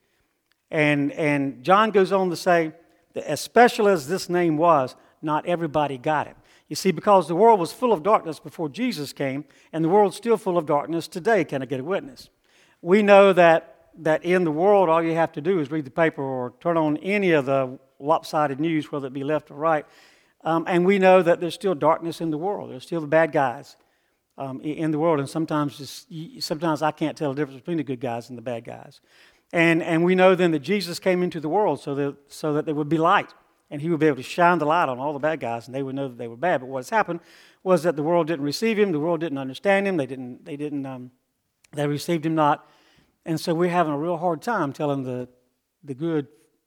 And, 0.71 1.13
and 1.13 1.65
John 1.65 1.91
goes 1.91 2.13
on 2.13 2.31
to 2.31 2.37
say 2.37 2.73
that 3.15 3.29
as 3.29 3.41
special 3.41 3.89
as 3.89 4.07
this 4.07 4.29
name 4.29 4.57
was, 4.57 4.95
not 5.23 5.47
everybody 5.47 5.99
got 5.99 6.27
it. 6.27 6.37
You 6.69 6.77
see, 6.77 6.93
because 6.93 7.27
the 7.27 7.35
world 7.35 7.59
was 7.59 7.73
full 7.73 7.93
of 7.93 8.03
darkness 8.03 8.39
before 8.39 8.69
Jesus 8.69 9.13
came, 9.13 9.45
and 9.73 9.85
the 9.85 9.89
world's 9.89 10.17
still 10.17 10.37
full 10.37 10.57
of 10.57 10.67
darkness 10.67 11.09
today. 11.09 11.45
Can 11.45 11.63
I 11.63 11.67
get 11.67 11.81
a 11.81 11.85
witness? 11.85 12.31
We 12.81 13.03
know 13.03 13.33
that, 13.33 13.89
that 13.99 14.25
in 14.25 14.45
the 14.45 14.53
world, 14.53 14.89
all 14.89 15.03
you 15.03 15.15
have 15.15 15.33
to 15.33 15.41
do 15.41 15.59
is 15.59 15.71
read 15.71 15.85
the 15.85 15.91
paper 15.91 16.23
or 16.23 16.55
turn 16.61 16.77
on 16.77 16.97
any 16.99 17.33
of 17.33 17.47
the 17.47 17.79
lopsided 17.99 18.61
news, 18.61 18.93
whether 18.93 19.09
it 19.09 19.13
be 19.13 19.25
left 19.25 19.51
or 19.51 19.55
right. 19.55 19.85
Um, 20.43 20.65
and 20.67 20.87
we 20.87 20.99
know 20.99 21.23
that 21.23 21.41
there's 21.41 21.55
still 21.55 21.75
darkness 21.75 22.21
in 22.21 22.31
the 22.31 22.39
world. 22.39 22.71
There's 22.71 22.85
still 22.85 23.01
the 23.01 23.07
bad 23.07 23.33
guys 23.33 23.77
um, 24.39 24.61
in 24.63 24.91
the 24.91 24.99
world. 24.99 25.19
And 25.19 25.29
sometimes, 25.29 25.77
just, 25.77 26.07
sometimes 26.39 26.83
I 26.83 26.93
can't 26.93 27.17
tell 27.17 27.35
the 27.35 27.43
difference 27.43 27.61
between 27.61 27.77
the 27.77 27.85
good 27.85 28.01
guys 28.01 28.31
and 28.31 28.39
the 28.39 28.43
bad 28.43 28.65
guys. 28.65 29.01
And, 29.53 29.83
and 29.83 30.05
we 30.05 30.15
know 30.15 30.35
then 30.35 30.53
that 30.53 30.61
Jesus 30.61 30.99
came 30.99 31.23
into 31.23 31.41
the 31.41 31.49
world 31.49 31.81
so 31.81 31.95
that, 31.95 32.17
so 32.29 32.55
that 32.55 32.67
there 32.67 32.75
would 32.75 32.89
be 32.89 32.99
light 32.99 33.35
and 33.71 33.81
he 33.81 33.89
would 33.89 34.01
be 34.01 34.07
able 34.07 34.17
to 34.17 34.23
shine 34.23 34.59
the 34.59 34.67
light 34.67 34.89
on 34.89 34.99
all 34.99 35.13
the 35.13 35.19
bad 35.19 35.39
guys, 35.39 35.67
and 35.67 35.75
they 35.75 35.83
would 35.83 35.95
know 35.95 36.09
that 36.09 36.19
they 36.19 36.27
were 36.27 36.37
bad. 36.37 36.61
But 36.61 36.69
what 36.69 36.79
has 36.81 36.91
happened 36.91 37.21
was 37.63 37.85
that 37.85 37.95
the 37.95 38.03
world 38.03 38.27
didn't 38.27 38.45
receive 38.45 38.79
him, 38.79 38.91
the 38.91 38.99
world 38.99 39.21
didn't 39.21 39.39
understand 39.39 39.87
him, 39.87 39.97
they 39.97 40.07
didn't, 40.07 40.45
they 40.45 40.57
didn't, 40.57 40.85
um, 40.87 41.13
they 41.73 41.87
received 41.87 42.27
him 42.27 42.35
not, 42.35 42.69
and 43.25 43.39
so 43.39 43.55
we're 43.55 43.71
having 43.71 43.93
a 43.93 43.99
real 43.99 44.17
hard 44.17 44.43
time 44.43 44.73
telling 44.73 45.05
the 45.05 45.29
the 45.85 45.95
good 45.95 46.27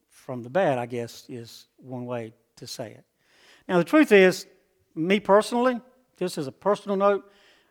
from 0.09 0.43
the 0.43 0.49
bad. 0.49 0.77
I 0.77 0.85
guess 0.85 1.25
is 1.27 1.67
one 1.77 2.05
way 2.05 2.33
to 2.55 2.67
say 2.67 2.91
it. 2.91 3.03
Now 3.67 3.77
the 3.79 3.83
truth 3.83 4.11
is, 4.11 4.47
me 4.95 5.19
personally, 5.19 5.81
just 6.17 6.37
as 6.37 6.47
a 6.47 6.51
personal 6.51 6.95
note, 6.95 7.29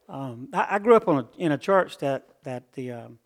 um, 0.08 0.48
I, 0.52 0.66
I, 0.72 0.78
grew 0.78 0.94
up 0.94 1.08
a, 1.08 1.26
in 1.38 1.52
a 1.52 1.58
church 1.58 1.98
that 1.98 2.26
that 2.42 2.72
the 2.72 2.92
um, 2.92 3.18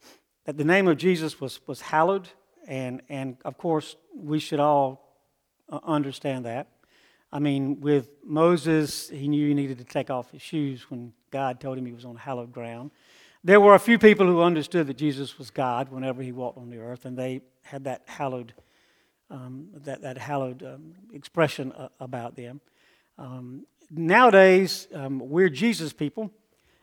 that 0.47 0.57
the 0.57 0.65
name 0.65 0.89
of 0.89 0.97
Jesus 0.97 1.41
was 1.41 1.61
was 1.67 1.81
hallowed, 1.81 2.29
and 2.67 3.03
and 3.09 3.37
of 3.45 3.59
course 3.59 3.97
we 4.15 4.39
should 4.39 4.61
all 4.61 5.07
uh, 5.69 5.81
understand 5.85 6.47
that. 6.47 6.69
I 7.33 7.39
mean, 7.41 7.81
with 7.81 8.09
Moses, 8.25 9.11
he 9.11 9.29
knew 9.29 9.49
he 9.49 9.55
needed 9.55 9.79
to 9.79 9.85
take 9.85 10.11
off 10.11 10.31
his 10.31 10.41
shoes 10.41 10.91
when 10.91 11.13
God 11.31 11.61
told 11.61 11.77
him 11.77 11.85
he 11.85 11.93
was 11.93 12.05
on 12.05 12.17
hallowed 12.17 12.53
ground. 12.53 12.93
There 13.45 13.61
were 13.61 13.75
a 13.75 13.79
few 13.79 13.99
people 13.99 14.27
who 14.27 14.41
understood 14.41 14.87
that 14.87 14.97
Jesus 14.97 15.39
was 15.39 15.51
God 15.51 15.91
whenever 15.91 16.23
he 16.23 16.33
walked 16.33 16.59
on 16.59 16.71
the 16.71 16.79
earth, 16.79 17.05
and 17.05 17.17
they 17.17 17.43
had 17.63 17.85
that 17.85 18.03
hallowed, 18.07 18.55
um, 19.31 19.69
that, 19.75 20.03
that 20.03 20.19
hallowed 20.19 20.63
um, 20.63 20.95
expression 21.13 21.73
uh, 21.73 21.89
about 22.01 22.37
them. 22.37 22.61
Um, 23.19 23.67
nowadays, 23.91 24.89
um, 24.95 25.19
we're 25.19 25.49
Jesus 25.49 25.93
people, 25.93 26.33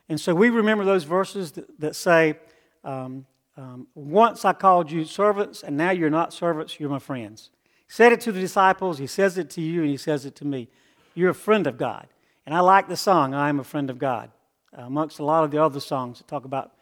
and 0.08 0.20
so 0.20 0.34
we 0.34 0.50
remember 0.50 0.84
those 0.84 1.04
verses 1.04 1.52
that, 1.52 1.80
that 1.80 1.96
say, 1.96 2.38
um, 2.84 3.26
um, 3.56 3.86
Once 3.94 4.44
I 4.44 4.52
called 4.52 4.90
you 4.90 5.04
servants, 5.04 5.62
and 5.62 5.76
now 5.76 5.90
you're 5.90 6.10
not 6.10 6.32
servants, 6.32 6.78
you're 6.78 6.90
my 6.90 6.98
friends 6.98 7.50
He 7.86 7.92
said 7.92 8.12
it 8.12 8.20
to 8.22 8.32
the 8.32 8.40
disciples, 8.40 8.98
he 8.98 9.06
says 9.06 9.38
it 9.38 9.50
to 9.50 9.60
you, 9.60 9.82
and 9.82 9.90
he 9.90 9.96
says 9.96 10.24
it 10.24 10.34
to 10.36 10.44
me. 10.44 10.68
You're 11.14 11.30
a 11.30 11.34
friend 11.34 11.66
of 11.66 11.78
God. 11.78 12.08
And 12.46 12.54
I 12.54 12.60
like 12.60 12.88
the 12.88 12.96
song, 12.96 13.34
I 13.34 13.48
am 13.48 13.60
a 13.60 13.64
friend 13.64 13.88
of 13.88 13.98
God, 13.98 14.30
uh, 14.76 14.82
amongst 14.82 15.18
a 15.18 15.24
lot 15.24 15.44
of 15.44 15.50
the 15.50 15.62
other 15.62 15.80
songs 15.80 16.18
that 16.18 16.28
talk 16.28 16.44
about 16.44 16.72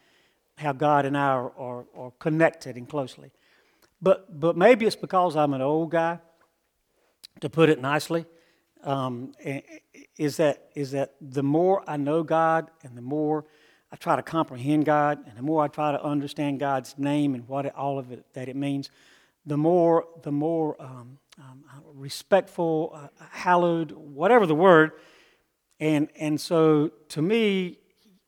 how 0.59 0.73
God 0.73 1.05
and 1.05 1.17
I 1.17 1.29
are, 1.29 1.52
are, 1.57 1.85
are 1.97 2.12
connected 2.19 2.76
and 2.76 2.88
closely. 2.88 3.31
But, 4.00 4.41
but 4.41 4.57
maybe 4.57 4.87
it's 4.87 4.97
because 4.97 5.37
I'm 5.37 5.55
an 5.55 5.61
old 5.61 5.91
guy, 5.91 6.19
to 7.41 7.49
put 7.49 7.69
it 7.69 7.81
nicely, 7.81 8.26
um, 8.83 9.33
is, 10.17 10.37
that, 10.38 10.71
is 10.75 10.91
that 10.91 11.14
the 11.21 11.43
more 11.43 11.83
I 11.87 11.97
know 11.97 12.23
God 12.23 12.71
and 12.83 12.97
the 12.97 13.02
more 13.02 13.45
I 13.92 13.96
try 13.96 14.16
to 14.16 14.22
comprehend 14.22 14.87
God 14.87 15.18
and 15.28 15.37
the 15.37 15.42
more 15.42 15.62
I 15.62 15.68
try 15.68 15.92
to 15.92 16.02
understand 16.02 16.58
God's 16.58 16.96
name 16.96 17.34
and 17.34 17.46
what 17.46 17.66
it, 17.66 17.75
all 17.76 17.99
of 17.99 18.11
it 18.11 18.25
that 18.32 18.49
it 18.49 18.56
means, 18.56 18.90
the 19.44 19.58
more, 19.58 20.06
the 20.22 20.32
more 20.32 20.80
um, 20.80 21.18
um, 21.38 21.62
respectful, 21.94 22.92
uh, 22.94 23.08
hallowed, 23.30 23.92
whatever 23.92 24.46
the 24.46 24.54
word. 24.54 24.92
And, 25.78 26.08
and 26.16 26.40
so 26.40 26.90
to 27.11 27.20
me, 27.20 27.78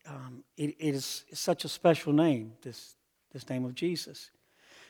um, 0.06 0.44
it, 0.58 0.76
it 0.78 0.94
is 0.94 1.24
such 1.32 1.64
a 1.64 1.68
special 1.68 2.12
name, 2.12 2.52
this, 2.62 2.96
this 3.32 3.48
name 3.48 3.64
of 3.64 3.74
Jesus. 3.74 4.30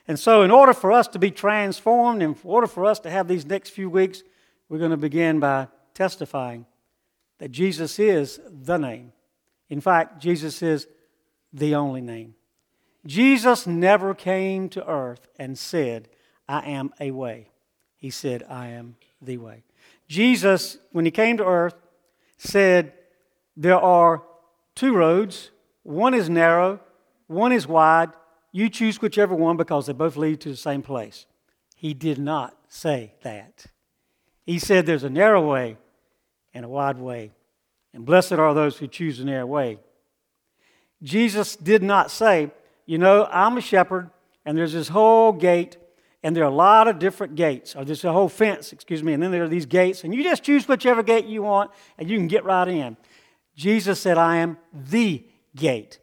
And 0.06 0.18
so, 0.18 0.42
in 0.42 0.50
order 0.50 0.74
for 0.74 0.92
us 0.92 1.08
to 1.08 1.18
be 1.18 1.30
transformed, 1.30 2.22
in 2.22 2.36
order 2.44 2.66
for 2.66 2.84
us 2.84 2.98
to 3.00 3.10
have 3.10 3.26
these 3.26 3.46
next 3.46 3.70
few 3.70 3.88
weeks, 3.88 4.22
we're 4.68 4.78
going 4.78 4.90
to 4.90 4.98
begin 4.98 5.40
by 5.40 5.68
testifying 5.94 6.66
that 7.38 7.50
Jesus 7.50 7.98
is 7.98 8.38
the 8.46 8.76
name. 8.76 9.13
In 9.74 9.80
fact, 9.80 10.22
Jesus 10.22 10.62
is 10.62 10.86
the 11.52 11.74
only 11.74 12.00
name. 12.00 12.36
Jesus 13.04 13.66
never 13.66 14.14
came 14.14 14.68
to 14.68 14.88
earth 14.88 15.26
and 15.36 15.58
said, 15.58 16.08
I 16.48 16.70
am 16.70 16.94
a 17.00 17.10
way. 17.10 17.48
He 17.96 18.08
said, 18.10 18.44
I 18.48 18.68
am 18.68 18.94
the 19.20 19.38
way. 19.38 19.64
Jesus, 20.06 20.78
when 20.92 21.04
he 21.04 21.10
came 21.10 21.38
to 21.38 21.44
earth, 21.44 21.74
said, 22.38 22.92
There 23.56 23.76
are 23.76 24.22
two 24.76 24.94
roads. 24.94 25.50
One 25.82 26.14
is 26.14 26.30
narrow, 26.30 26.78
one 27.26 27.50
is 27.50 27.66
wide. 27.66 28.10
You 28.52 28.68
choose 28.68 29.02
whichever 29.02 29.34
one 29.34 29.56
because 29.56 29.86
they 29.86 29.92
both 29.92 30.16
lead 30.16 30.40
to 30.42 30.50
the 30.50 30.56
same 30.56 30.82
place. 30.82 31.26
He 31.74 31.94
did 31.94 32.20
not 32.20 32.56
say 32.68 33.14
that. 33.24 33.66
He 34.46 34.60
said, 34.60 34.86
There's 34.86 35.02
a 35.02 35.10
narrow 35.10 35.44
way 35.44 35.78
and 36.54 36.64
a 36.64 36.68
wide 36.68 36.98
way, 36.98 37.32
and 37.94 38.04
blessed 38.04 38.32
are 38.32 38.52
those 38.52 38.76
who 38.76 38.86
choose 38.86 39.18
the 39.18 39.24
narrow 39.24 39.46
way. 39.46 39.78
Jesus 41.02 41.56
did 41.56 41.82
not 41.82 42.10
say, 42.10 42.50
You 42.84 42.98
know, 42.98 43.26
I'm 43.30 43.56
a 43.56 43.62
shepherd, 43.62 44.10
and 44.44 44.58
there's 44.58 44.74
this 44.74 44.88
whole 44.88 45.32
gate 45.32 45.78
and 46.24 46.34
there 46.34 46.42
are 46.42 46.50
a 46.50 46.54
lot 46.54 46.88
of 46.88 46.98
different 46.98 47.34
gates, 47.34 47.76
or 47.76 47.84
there's 47.84 48.02
a 48.02 48.12
whole 48.12 48.30
fence, 48.30 48.72
excuse 48.72 49.02
me, 49.02 49.12
and 49.12 49.22
then 49.22 49.30
there 49.30 49.44
are 49.44 49.48
these 49.48 49.66
gates, 49.66 50.04
and 50.04 50.14
you 50.14 50.22
just 50.24 50.42
choose 50.42 50.66
whichever 50.66 51.02
gate 51.02 51.26
you 51.26 51.42
want, 51.42 51.70
and 51.98 52.08
you 52.08 52.16
can 52.16 52.28
get 52.28 52.46
right 52.46 52.66
in. 52.66 52.96
Jesus 53.54 54.00
said, 54.00 54.16
I 54.16 54.38
am 54.38 54.56
the 54.72 55.22
gate, 55.54 55.98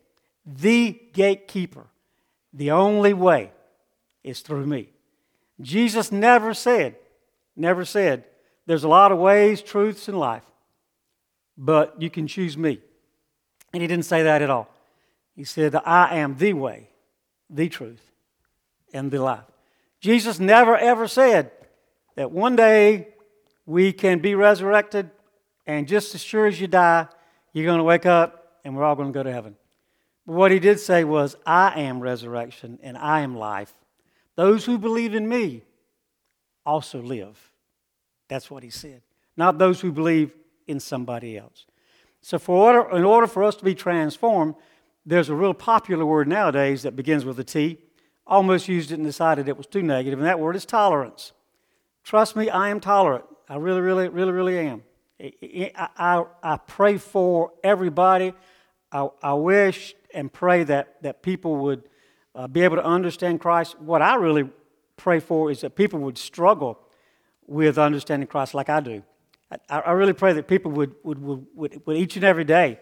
the 0.45 1.01
gatekeeper. 1.13 1.87
The 2.53 2.69
only 2.69 3.13
way 3.13 3.51
is 4.23 4.41
through 4.41 4.67
me. 4.67 4.89
Jesus 5.59 6.11
never 6.11 6.53
said, 6.53 6.97
never 7.55 7.83
said, 7.83 8.25
there's 8.67 8.83
a 8.83 8.89
lot 8.89 9.11
of 9.11 9.17
ways, 9.17 9.63
truths, 9.63 10.07
and 10.07 10.19
life, 10.19 10.45
but 11.57 12.01
you 12.01 12.09
can 12.09 12.27
choose 12.27 12.57
me. 12.57 12.79
And 13.73 13.81
he 13.81 13.87
didn't 13.87 14.05
say 14.05 14.23
that 14.23 14.41
at 14.41 14.49
all. 14.49 14.69
He 15.35 15.43
said, 15.43 15.75
I 15.75 16.17
am 16.17 16.37
the 16.37 16.53
way, 16.53 16.89
the 17.49 17.69
truth, 17.69 18.11
and 18.93 19.09
the 19.11 19.21
life. 19.21 19.45
Jesus 19.99 20.39
never 20.39 20.75
ever 20.75 21.07
said 21.07 21.51
that 22.15 22.31
one 22.31 22.55
day 22.55 23.07
we 23.65 23.93
can 23.93 24.19
be 24.19 24.35
resurrected 24.35 25.09
and 25.65 25.87
just 25.87 26.15
as 26.15 26.21
sure 26.21 26.47
as 26.47 26.59
you 26.59 26.67
die, 26.67 27.07
you're 27.53 27.65
going 27.65 27.77
to 27.77 27.83
wake 27.83 28.05
up 28.05 28.59
and 28.65 28.75
we're 28.75 28.83
all 28.83 28.95
going 28.95 29.11
to 29.11 29.17
go 29.17 29.23
to 29.23 29.31
heaven. 29.31 29.55
But 30.25 30.33
what 30.33 30.51
he 30.51 30.59
did 30.59 30.79
say 30.79 31.03
was, 31.03 31.35
I 31.45 31.81
am 31.81 31.99
resurrection 31.99 32.79
and 32.81 32.97
I 32.97 33.21
am 33.21 33.35
life. 33.35 33.73
Those 34.35 34.65
who 34.65 34.77
believe 34.77 35.13
in 35.13 35.27
me 35.27 35.63
also 36.65 37.01
live. 37.01 37.51
That's 38.27 38.49
what 38.49 38.63
he 38.63 38.69
said. 38.69 39.01
Not 39.37 39.57
those 39.57 39.81
who 39.81 39.91
believe 39.91 40.33
in 40.71 40.79
somebody 40.79 41.37
else. 41.37 41.65
So, 42.21 42.39
for 42.39 42.55
order, 42.55 42.97
in 42.97 43.03
order 43.03 43.27
for 43.27 43.43
us 43.43 43.55
to 43.57 43.65
be 43.65 43.75
transformed, 43.75 44.55
there's 45.05 45.29
a 45.29 45.35
real 45.35 45.53
popular 45.53 46.05
word 46.05 46.27
nowadays 46.27 46.83
that 46.83 46.95
begins 46.95 47.25
with 47.25 47.39
a 47.39 47.43
T. 47.43 47.77
Almost 48.25 48.67
used 48.67 48.91
it 48.91 48.95
and 48.95 49.05
decided 49.05 49.49
it 49.49 49.57
was 49.57 49.67
too 49.67 49.81
negative, 49.81 50.19
and 50.19 50.27
that 50.27 50.39
word 50.39 50.55
is 50.55 50.65
tolerance. 50.65 51.33
Trust 52.03 52.35
me, 52.35 52.49
I 52.49 52.69
am 52.69 52.79
tolerant. 52.79 53.25
I 53.49 53.57
really, 53.57 53.81
really, 53.81 54.07
really, 54.09 54.31
really 54.31 54.57
am. 54.59 54.83
I, 55.19 55.89
I, 55.97 56.23
I 56.41 56.57
pray 56.57 56.97
for 56.97 57.51
everybody. 57.63 58.33
I, 58.91 59.07
I 59.21 59.33
wish 59.33 59.95
and 60.13 60.31
pray 60.31 60.63
that, 60.63 61.01
that 61.03 61.21
people 61.21 61.57
would 61.57 61.83
uh, 62.33 62.47
be 62.47 62.61
able 62.61 62.77
to 62.77 62.85
understand 62.85 63.39
Christ. 63.39 63.79
What 63.79 64.01
I 64.01 64.15
really 64.15 64.49
pray 64.97 65.19
for 65.19 65.51
is 65.51 65.61
that 65.61 65.75
people 65.75 65.99
would 65.99 66.17
struggle 66.17 66.79
with 67.47 67.77
understanding 67.77 68.27
Christ 68.27 68.53
like 68.53 68.69
I 68.69 68.79
do. 68.79 69.03
I, 69.69 69.79
I 69.79 69.91
really 69.91 70.13
pray 70.13 70.33
that 70.33 70.47
people 70.47 70.71
would, 70.71 70.95
would, 71.03 71.21
would, 71.21 71.81
would, 71.85 71.97
each 71.97 72.15
and 72.15 72.25
every 72.25 72.43
day 72.43 72.79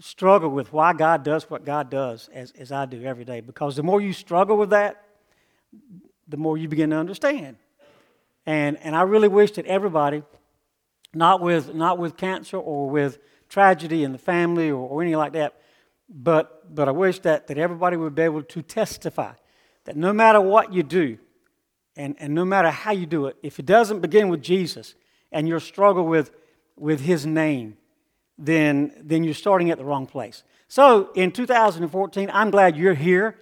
struggle 0.00 0.50
with 0.50 0.72
why 0.72 0.92
God 0.92 1.24
does 1.24 1.50
what 1.50 1.64
God 1.64 1.90
does 1.90 2.28
as, 2.32 2.52
as 2.52 2.70
I 2.70 2.86
do 2.86 3.02
every 3.02 3.24
day. 3.24 3.40
Because 3.40 3.76
the 3.76 3.82
more 3.82 4.00
you 4.00 4.12
struggle 4.12 4.56
with 4.56 4.70
that, 4.70 5.02
the 6.28 6.36
more 6.36 6.56
you 6.56 6.68
begin 6.68 6.90
to 6.90 6.96
understand. 6.96 7.56
And, 8.46 8.78
and 8.78 8.94
I 8.94 9.02
really 9.02 9.28
wish 9.28 9.52
that 9.52 9.66
everybody, 9.66 10.22
not 11.12 11.40
with, 11.40 11.74
not 11.74 11.98
with 11.98 12.16
cancer 12.16 12.56
or 12.56 12.88
with 12.88 13.18
tragedy 13.48 14.04
in 14.04 14.12
the 14.12 14.18
family 14.18 14.70
or, 14.70 14.88
or 14.88 15.02
anything 15.02 15.18
like 15.18 15.32
that, 15.32 15.54
but, 16.08 16.74
but 16.74 16.88
I 16.88 16.92
wish 16.92 17.18
that, 17.20 17.48
that 17.48 17.58
everybody 17.58 17.96
would 17.96 18.14
be 18.14 18.22
able 18.22 18.42
to 18.42 18.62
testify 18.62 19.32
that 19.84 19.96
no 19.96 20.12
matter 20.12 20.40
what 20.40 20.72
you 20.72 20.82
do 20.82 21.18
and, 21.96 22.14
and 22.18 22.34
no 22.34 22.44
matter 22.44 22.70
how 22.70 22.92
you 22.92 23.06
do 23.06 23.26
it, 23.26 23.36
if 23.42 23.58
it 23.58 23.66
doesn't 23.66 24.00
begin 24.00 24.28
with 24.28 24.42
Jesus 24.42 24.94
and 25.32 25.48
your 25.48 25.60
struggle 25.60 26.06
with, 26.06 26.30
with 26.76 27.00
his 27.00 27.26
name, 27.26 27.76
then, 28.38 28.92
then 29.02 29.24
you're 29.24 29.34
starting 29.34 29.70
at 29.70 29.78
the 29.78 29.84
wrong 29.84 30.06
place. 30.06 30.44
So 30.68 31.10
in 31.14 31.32
2014, 31.32 32.30
I'm 32.32 32.50
glad 32.50 32.76
you're 32.76 32.94
here, 32.94 33.36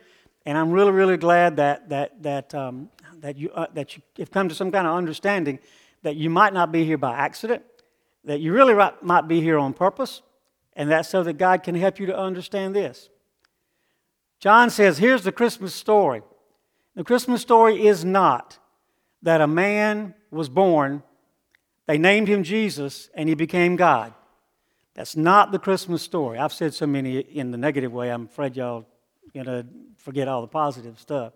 and 0.45 0.57
I'm 0.57 0.71
really, 0.71 0.93
really 0.93 1.17
glad 1.17 1.57
that, 1.57 1.89
that, 1.89 2.23
that, 2.23 2.55
um, 2.55 2.89
that, 3.21 3.37
you, 3.37 3.51
uh, 3.51 3.67
that 3.75 3.97
you 3.97 4.03
have 4.19 4.31
come 4.31 4.49
to 4.49 4.55
some 4.55 4.71
kind 4.71 4.87
of 4.87 4.95
understanding 4.95 5.59
that 6.03 6.17
you 6.17 6.31
might 6.31 6.53
not 6.53 6.71
be 6.71 6.85
here 6.85 6.99
by 6.99 7.17
accident, 7.17 7.63
that 8.25 8.41
you 8.41 8.53
really 8.53 8.75
might 9.03 9.29
be 9.29 9.41
here 9.41 9.59
on 9.59 9.73
purpose, 9.73 10.23
and 10.75 10.91
that's 10.91 11.09
so 11.09 11.23
that 11.23 11.35
God 11.35 11.63
can 11.63 11.75
help 11.75 11.99
you 11.99 12.07
to 12.07 12.17
understand 12.17 12.77
this. 12.77 13.09
John 14.39 14.71
says, 14.71 14.99
Here's 14.99 15.25
the 15.25 15.33
Christmas 15.33 15.75
story. 15.75 16.23
The 16.95 17.05
Christmas 17.05 17.43
story 17.43 17.87
is 17.87 18.05
not 18.05 18.59
that 19.23 19.41
a 19.41 19.47
man 19.47 20.15
was 20.31 20.49
born, 20.49 21.03
they 21.87 21.99
named 21.99 22.29
him 22.29 22.43
Jesus, 22.43 23.09
and 23.15 23.29
he 23.29 23.35
became 23.35 23.77
God. 23.77 24.13
That's 24.95 25.17
not 25.17 25.53
the 25.53 25.59
Christmas 25.59 26.03
story. 26.03 26.39
I've 26.39 26.53
said 26.53 26.75
so 26.75 26.87
many 26.87 27.19
in 27.19 27.51
the 27.51 27.59
negative 27.59 27.93
way, 27.93 28.11
I'm 28.11 28.25
afraid 28.27 28.57
y'all 28.57 28.87
to 29.35 29.67
forget 29.97 30.29
all 30.29 30.41
the 30.41 30.49
positive 30.49 30.99
stuff. 30.99 31.33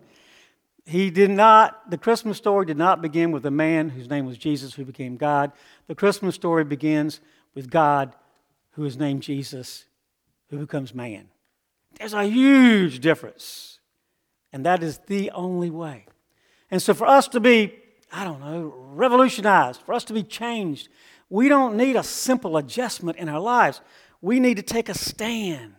He 0.85 1.11
did 1.11 1.29
not, 1.29 1.89
the 1.89 1.97
Christmas 1.97 2.37
story 2.37 2.65
did 2.65 2.77
not 2.77 3.01
begin 3.01 3.31
with 3.31 3.45
a 3.45 3.51
man 3.51 3.89
whose 3.89 4.09
name 4.09 4.25
was 4.25 4.37
Jesus 4.37 4.73
who 4.73 4.83
became 4.83 5.15
God. 5.15 5.51
The 5.87 5.95
Christmas 5.95 6.33
story 6.33 6.63
begins 6.63 7.19
with 7.53 7.69
God 7.69 8.13
who 8.71 8.85
is 8.85 8.97
named 8.97 9.21
Jesus 9.21 9.85
who 10.49 10.57
becomes 10.57 10.95
man. 10.95 11.29
There's 11.99 12.13
a 12.13 12.23
huge 12.23 12.99
difference. 12.99 13.79
And 14.51 14.65
that 14.65 14.81
is 14.81 14.99
the 15.07 15.29
only 15.31 15.69
way. 15.69 16.05
And 16.71 16.81
so 16.81 16.93
for 16.93 17.05
us 17.05 17.27
to 17.29 17.39
be, 17.39 17.75
I 18.11 18.23
don't 18.23 18.41
know, 18.41 18.73
revolutionized, 18.75 19.81
for 19.81 19.93
us 19.93 20.03
to 20.05 20.13
be 20.13 20.23
changed, 20.23 20.89
we 21.29 21.47
don't 21.47 21.77
need 21.77 21.95
a 21.95 22.03
simple 22.03 22.57
adjustment 22.57 23.17
in 23.17 23.29
our 23.29 23.39
lives. 23.39 23.79
We 24.21 24.39
need 24.39 24.57
to 24.57 24.63
take 24.63 24.89
a 24.89 24.93
stand. 24.93 25.75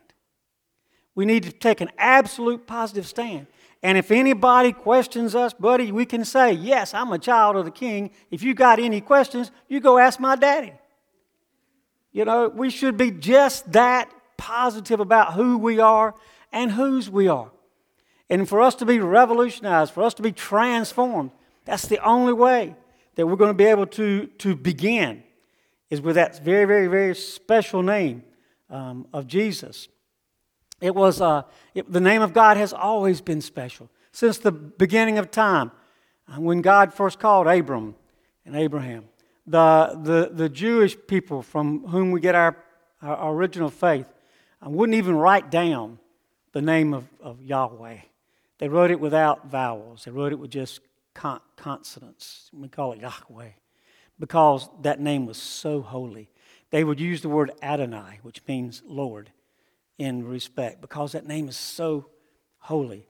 We 1.15 1.27
need 1.27 1.43
to 1.43 1.53
take 1.53 1.83
an 1.83 1.91
absolute 1.99 2.67
positive 2.67 3.07
stand. 3.07 3.49
And 3.83 3.99
if 3.99 4.11
anybody 4.11 4.73
questions 4.73 5.35
us, 5.35 5.53
buddy, 5.53 5.93
we 5.93 6.07
can 6.07 6.25
say, 6.25 6.53
Yes, 6.53 6.95
I'm 6.95 7.13
a 7.13 7.19
child 7.19 7.57
of 7.57 7.65
the 7.65 7.71
king. 7.71 8.13
If 8.31 8.43
you 8.43 8.55
got 8.55 8.79
any 8.79 9.01
questions, 9.01 9.51
you 9.69 9.81
go 9.81 9.99
ask 9.99 10.19
my 10.19 10.37
daddy. 10.37 10.73
You 12.13 12.25
know, 12.25 12.49
we 12.49 12.71
should 12.71 12.97
be 12.97 13.11
just 13.11 13.73
that 13.73 14.11
positive 14.37 15.01
about 15.01 15.35
who 15.35 15.59
we 15.59 15.81
are 15.81 16.15
and 16.53 16.71
whose 16.71 17.11
we 17.11 17.29
are. 17.29 17.51
And 18.31 18.49
for 18.49 18.63
us 18.63 18.75
to 18.77 18.87
be 18.87 19.01
revolutionized, 19.01 19.93
for 19.93 20.03
us 20.03 20.15
to 20.15 20.23
be 20.23 20.33
transformed, 20.33 21.31
that's 21.65 21.87
the 21.87 21.99
only 22.05 22.33
way 22.33 22.75
that 23.15 23.27
we're 23.27 23.37
going 23.37 23.51
to 23.51 23.55
be 23.55 23.65
able 23.65 23.87
to, 23.87 24.27
to 24.39 24.57
begin 24.57 25.23
is 25.91 26.01
with 26.01 26.17
that 26.17 26.43
very, 26.43 26.65
very, 26.65 26.87
very 26.87 27.15
special 27.15 27.83
name 27.83 28.23
um, 28.71 29.07
of 29.13 29.27
Jesus. 29.27 29.89
It 30.81 30.95
was 30.95 31.21
uh, 31.21 31.43
it, 31.75 31.91
the 31.93 32.01
name 32.01 32.23
of 32.23 32.33
God 32.33 32.57
has 32.57 32.73
always 32.73 33.21
been 33.21 33.41
special 33.41 33.91
since 34.11 34.39
the 34.39 34.53
beginning 34.53 35.19
of 35.19 35.31
time. 35.31 35.71
Uh, 36.29 36.41
when 36.41 36.63
God 36.63 36.95
first 36.95 37.19
called 37.19 37.47
Abram 37.47 37.95
and 38.47 38.57
Abraham, 38.57 39.05
the, 39.47 39.99
the, 40.03 40.31
the 40.33 40.49
Jewish 40.49 40.97
people 41.07 41.43
from 41.43 41.87
whom 41.87 42.11
we 42.11 42.21
get 42.21 42.35
our, 42.35 42.57
our 43.03 43.35
original 43.35 43.69
faith 43.69 44.07
uh, 44.65 44.71
wouldn't 44.71 44.97
even 44.97 45.17
write 45.17 45.51
down 45.51 45.99
the 46.53 46.63
name 46.63 46.95
of, 46.95 47.05
of 47.21 47.43
Yahweh. 47.43 47.99
They 48.59 48.69
wrote 48.69 48.91
it 48.91 49.01
without 49.01 49.49
vowels, 49.49 50.05
they 50.05 50.11
wrote 50.11 50.33
it 50.33 50.39
with 50.39 50.51
just 50.51 50.81
con- 51.15 51.41
consonants. 51.57 52.51
We 52.53 52.69
call 52.69 52.93
it 52.93 53.01
Yahweh 53.01 53.51
because 54.19 54.69
that 54.83 55.01
name 55.01 55.27
was 55.27 55.37
so 55.37 55.83
holy. 55.83 56.31
They 56.71 56.85
would 56.85 57.01
use 57.01 57.23
the 57.23 57.29
word 57.29 57.51
Adonai, 57.63 58.21
which 58.23 58.41
means 58.47 58.83
Lord, 58.87 59.31
in 59.99 60.27
respect, 60.27 60.81
because 60.81 61.13
that 61.13 61.27
name 61.27 61.49
is 61.49 61.57
so 61.57 62.07
holy. 62.59 63.07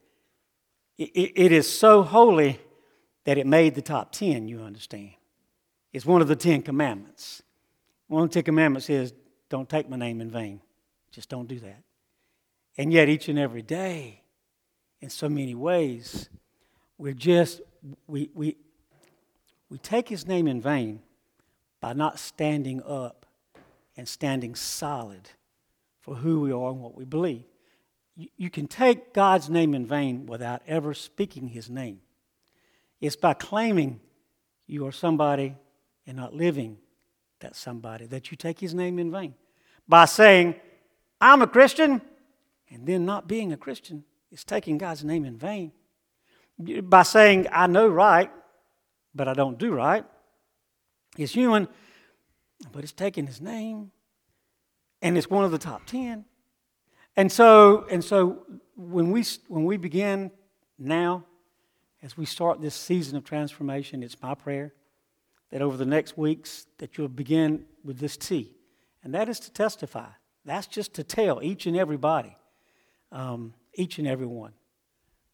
it, 0.98 1.10
it, 1.14 1.32
it 1.34 1.52
is 1.52 1.70
so 1.70 2.02
holy 2.02 2.60
that 3.24 3.38
it 3.38 3.46
made 3.46 3.74
the 3.74 3.82
top 3.82 4.12
10, 4.12 4.48
you 4.48 4.62
understand. 4.62 5.12
It's 5.92 6.06
one 6.06 6.22
of 6.22 6.28
the 6.28 6.36
Ten 6.36 6.62
Commandments. 6.62 7.42
One 8.08 8.24
of 8.24 8.30
the 8.30 8.34
Ten 8.34 8.44
Commandments 8.44 8.88
is 8.90 9.12
don't 9.48 9.68
take 9.68 9.88
my 9.88 9.96
name 9.96 10.20
in 10.20 10.30
vain. 10.30 10.60
Just 11.10 11.28
don't 11.28 11.46
do 11.46 11.60
that. 11.60 11.82
And 12.78 12.92
yet, 12.92 13.08
each 13.08 13.28
and 13.28 13.38
every 13.38 13.60
day, 13.60 14.22
in 15.00 15.10
so 15.10 15.28
many 15.28 15.54
ways, 15.54 16.30
we're 16.96 17.12
just, 17.12 17.60
we, 18.06 18.30
we, 18.34 18.56
we 19.68 19.78
take 19.78 20.08
his 20.08 20.26
name 20.26 20.46
in 20.46 20.60
vain 20.60 21.00
by 21.80 21.92
not 21.92 22.18
standing 22.18 22.82
up 22.82 23.26
and 23.96 24.08
standing 24.08 24.54
solid 24.54 25.30
for 26.00 26.16
who 26.16 26.40
we 26.40 26.52
are 26.52 26.70
and 26.70 26.80
what 26.80 26.96
we 26.96 27.04
believe. 27.04 27.44
You, 28.16 28.28
you 28.36 28.50
can 28.50 28.66
take 28.66 29.12
God's 29.12 29.48
name 29.48 29.74
in 29.74 29.86
vain 29.86 30.26
without 30.26 30.62
ever 30.66 30.94
speaking 30.94 31.48
his 31.48 31.68
name. 31.68 32.00
It's 33.00 33.16
by 33.16 33.34
claiming 33.34 34.00
you 34.66 34.86
are 34.86 34.92
somebody 34.92 35.56
and 36.06 36.16
not 36.16 36.34
living 36.34 36.78
that 37.40 37.56
somebody 37.56 38.06
that 38.06 38.30
you 38.30 38.36
take 38.36 38.60
his 38.60 38.74
name 38.74 38.98
in 38.98 39.10
vain. 39.10 39.34
By 39.88 40.04
saying, 40.04 40.54
I'm 41.20 41.42
a 41.42 41.46
Christian, 41.46 42.00
and 42.70 42.86
then 42.86 43.04
not 43.04 43.26
being 43.26 43.52
a 43.52 43.56
Christian 43.56 44.04
is 44.30 44.44
taking 44.44 44.78
God's 44.78 45.04
name 45.04 45.24
in 45.24 45.36
vain. 45.36 45.72
By 46.82 47.02
saying, 47.02 47.48
I 47.50 47.66
know 47.66 47.88
right, 47.88 48.30
but 49.14 49.28
I 49.28 49.34
don't 49.34 49.58
do 49.58 49.74
right. 49.74 50.04
It's 51.16 51.32
human, 51.32 51.68
but 52.72 52.82
it's 52.82 52.92
taking 52.92 53.26
his 53.26 53.40
name, 53.40 53.90
and 55.00 55.18
it's 55.18 55.28
one 55.28 55.44
of 55.44 55.50
the 55.50 55.58
top 55.58 55.84
ten. 55.86 56.24
And 57.16 57.30
so, 57.30 57.86
and 57.90 58.02
so 58.02 58.46
when 58.76 59.10
we 59.10 59.24
when 59.48 59.64
we 59.64 59.76
begin 59.76 60.30
now, 60.78 61.24
as 62.02 62.16
we 62.16 62.24
start 62.24 62.60
this 62.60 62.74
season 62.74 63.16
of 63.16 63.24
transformation, 63.24 64.02
it's 64.02 64.20
my 64.22 64.34
prayer 64.34 64.72
that 65.50 65.60
over 65.60 65.76
the 65.76 65.84
next 65.84 66.16
weeks 66.16 66.66
that 66.78 66.96
you'll 66.96 67.08
begin 67.08 67.66
with 67.84 67.98
this 67.98 68.16
T, 68.16 68.54
and 69.04 69.14
that 69.14 69.28
is 69.28 69.38
to 69.40 69.52
testify. 69.52 70.08
That's 70.44 70.66
just 70.66 70.94
to 70.94 71.04
tell 71.04 71.42
each 71.42 71.66
and 71.66 71.76
everybody, 71.76 72.36
um, 73.12 73.54
each 73.74 73.98
and 73.98 74.08
every 74.08 74.26
one, 74.26 74.54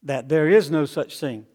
that 0.02 0.28
there 0.28 0.48
is 0.48 0.70
no 0.70 0.84
such 0.84 1.18
thing 1.18 1.46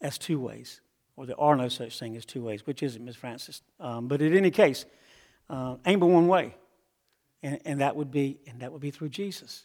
as 0.00 0.18
two 0.18 0.38
ways 0.38 0.80
or 1.16 1.26
there 1.26 1.40
are 1.40 1.56
no 1.56 1.68
such 1.68 1.98
thing 1.98 2.16
as 2.16 2.24
two 2.24 2.42
ways, 2.42 2.66
which 2.66 2.82
isn't, 2.82 3.02
Miss 3.04 3.16
Francis. 3.16 3.62
Um, 3.80 4.06
but 4.06 4.20
in 4.20 4.36
any 4.36 4.50
case, 4.50 4.84
uh, 5.48 5.76
aim 5.86 6.00
but 6.00 6.06
one 6.06 6.28
way, 6.28 6.54
and, 7.42 7.58
and 7.64 7.80
that 7.80 7.96
would 7.96 8.10
be 8.10 8.38
and 8.46 8.60
that 8.60 8.72
would 8.72 8.82
be 8.82 8.90
through 8.90 9.08
Jesus, 9.08 9.64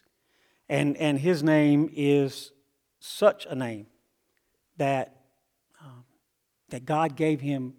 and 0.68 0.96
and 0.96 1.18
His 1.18 1.42
name 1.42 1.90
is 1.92 2.52
such 3.00 3.46
a 3.46 3.54
name 3.54 3.86
that 4.78 5.14
um, 5.80 6.04
that 6.70 6.84
God 6.84 7.16
gave 7.16 7.40
him 7.40 7.74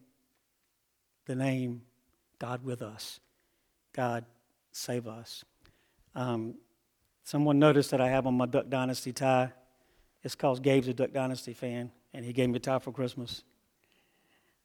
the 1.26 1.36
name 1.36 1.82
God 2.38 2.64
with 2.64 2.82
us, 2.82 3.20
God 3.94 4.26
save 4.72 5.08
us. 5.08 5.44
Um, 6.14 6.56
someone 7.24 7.58
noticed 7.58 7.92
that 7.92 8.02
I 8.02 8.10
have 8.10 8.28
on 8.28 8.36
my 8.36 8.46
Duck 8.46 8.70
Dynasty 8.70 9.14
tie. 9.14 9.52
It's 10.24 10.36
because 10.36 10.60
Gabe's 10.60 10.88
a 10.88 10.94
Duck 10.94 11.12
Dynasty 11.12 11.54
fan, 11.54 11.92
and 12.14 12.24
he 12.24 12.34
gave 12.34 12.50
me 12.50 12.58
a 12.58 12.60
tie 12.60 12.80
for 12.80 12.92
Christmas 12.92 13.44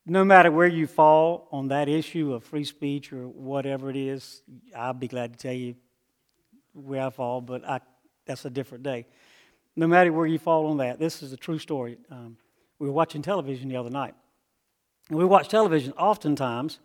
no 0.08 0.24
matter 0.24 0.50
where 0.50 0.66
you 0.66 0.86
fall 0.86 1.48
on 1.52 1.68
that 1.68 1.88
issue 1.88 2.32
of 2.32 2.42
free 2.42 2.64
speech 2.64 3.12
or 3.12 3.28
whatever 3.28 3.90
it 3.90 3.96
is, 3.96 4.42
I'll 4.74 4.94
be 4.94 5.06
glad 5.06 5.34
to 5.34 5.38
tell 5.38 5.52
you 5.52 5.76
where 6.72 7.06
I 7.06 7.10
fall. 7.10 7.42
But 7.42 7.68
I, 7.68 7.80
that's 8.24 8.44
a 8.46 8.50
different 8.50 8.84
day. 8.84 9.06
No 9.76 9.86
matter 9.86 10.12
where 10.12 10.26
you 10.26 10.38
fall 10.38 10.66
on 10.68 10.78
that, 10.78 10.98
this 10.98 11.22
is 11.22 11.32
a 11.32 11.36
true 11.36 11.58
story. 11.58 11.98
Um, 12.10 12.38
we 12.78 12.86
were 12.86 12.92
watching 12.92 13.20
television 13.20 13.68
the 13.68 13.76
other 13.76 13.90
night. 13.90 14.14
And 15.10 15.18
we 15.18 15.24
watch 15.24 15.48
television 15.48 15.92
oftentimes 15.92 16.80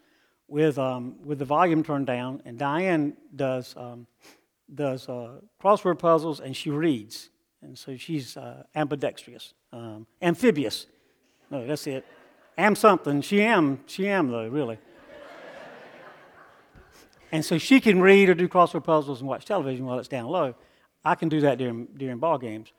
with, 0.48 0.78
um, 0.78 1.16
with 1.24 1.40
the 1.40 1.46
volume 1.46 1.84
turned 1.84 2.08
down, 2.08 2.42
and 2.46 2.60
Diane 2.60 3.16
does, 3.36 3.74
um, 3.78 4.06
does 4.74 5.08
uh, 5.08 5.40
crossword 5.62 6.00
puzzles 6.00 6.40
and 6.42 6.56
she 6.56 6.70
reads. 6.70 7.30
And 7.64 7.78
so 7.78 7.96
she's 7.96 8.36
uh, 8.36 8.64
ambidextrous, 8.76 9.54
um, 9.72 10.06
amphibious. 10.22 10.86
No, 11.50 11.66
that's 11.66 11.88
it. 11.88 12.06
Am 12.58 12.76
something. 12.76 13.22
She 13.22 13.42
am. 13.42 13.80
She 13.88 14.08
am 14.08 14.30
though, 14.30 14.48
really. 14.48 14.78
and 17.32 17.44
so 17.44 17.58
she 17.58 17.80
can 17.80 18.02
read 18.02 18.30
or 18.30 18.34
do 18.34 18.48
crossword 18.48 18.84
puzzles 18.84 19.22
and 19.22 19.30
watch 19.30 19.46
television 19.46 19.86
while 19.86 19.98
it's 19.98 20.08
down 20.08 20.26
low. 20.26 20.56
I 21.06 21.16
can 21.16 21.30
do 21.30 21.42
that 21.42 21.58
during 21.58 21.88
during 21.98 22.18
ball 22.18 22.38
games, 22.38 22.72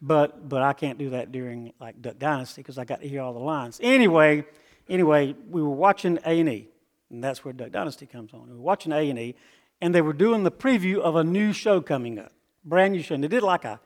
but 0.00 0.48
but 0.48 0.62
I 0.62 0.72
can't 0.72 0.98
do 0.98 1.10
that 1.10 1.32
during 1.32 1.72
like 1.80 2.00
Duck 2.00 2.18
Dynasty 2.18 2.62
because 2.62 2.78
I 2.78 2.84
got 2.84 3.02
to 3.02 3.08
hear 3.08 3.22
all 3.22 3.32
the 3.32 3.38
lines. 3.38 3.78
Anyway, 3.82 4.44
anyway, 4.88 5.34
we 5.48 5.62
were 5.62 5.68
watching 5.68 6.18
A 6.24 6.40
and 6.40 6.48
E, 6.48 6.68
and 7.10 7.22
that's 7.22 7.44
where 7.44 7.52
Duck 7.52 7.72
Dynasty 7.72 8.06
comes 8.06 8.32
on. 8.34 8.48
We 8.48 8.54
were 8.54 8.62
watching 8.62 8.92
A 8.92 9.08
and 9.08 9.18
E, 9.18 9.34
and 9.80 9.94
they 9.94 10.02
were 10.02 10.12
doing 10.12 10.44
the 10.44 10.50
preview 10.50 10.98
of 10.98 11.14
a 11.14 11.24
new 11.24 11.52
show 11.52 11.80
coming 11.80 12.18
up, 12.18 12.32
brand 12.64 12.94
new 12.94 13.02
show. 13.02 13.14
And 13.14 13.22
they 13.22 13.28
did 13.28 13.42
like 13.42 13.64
a 13.64 13.80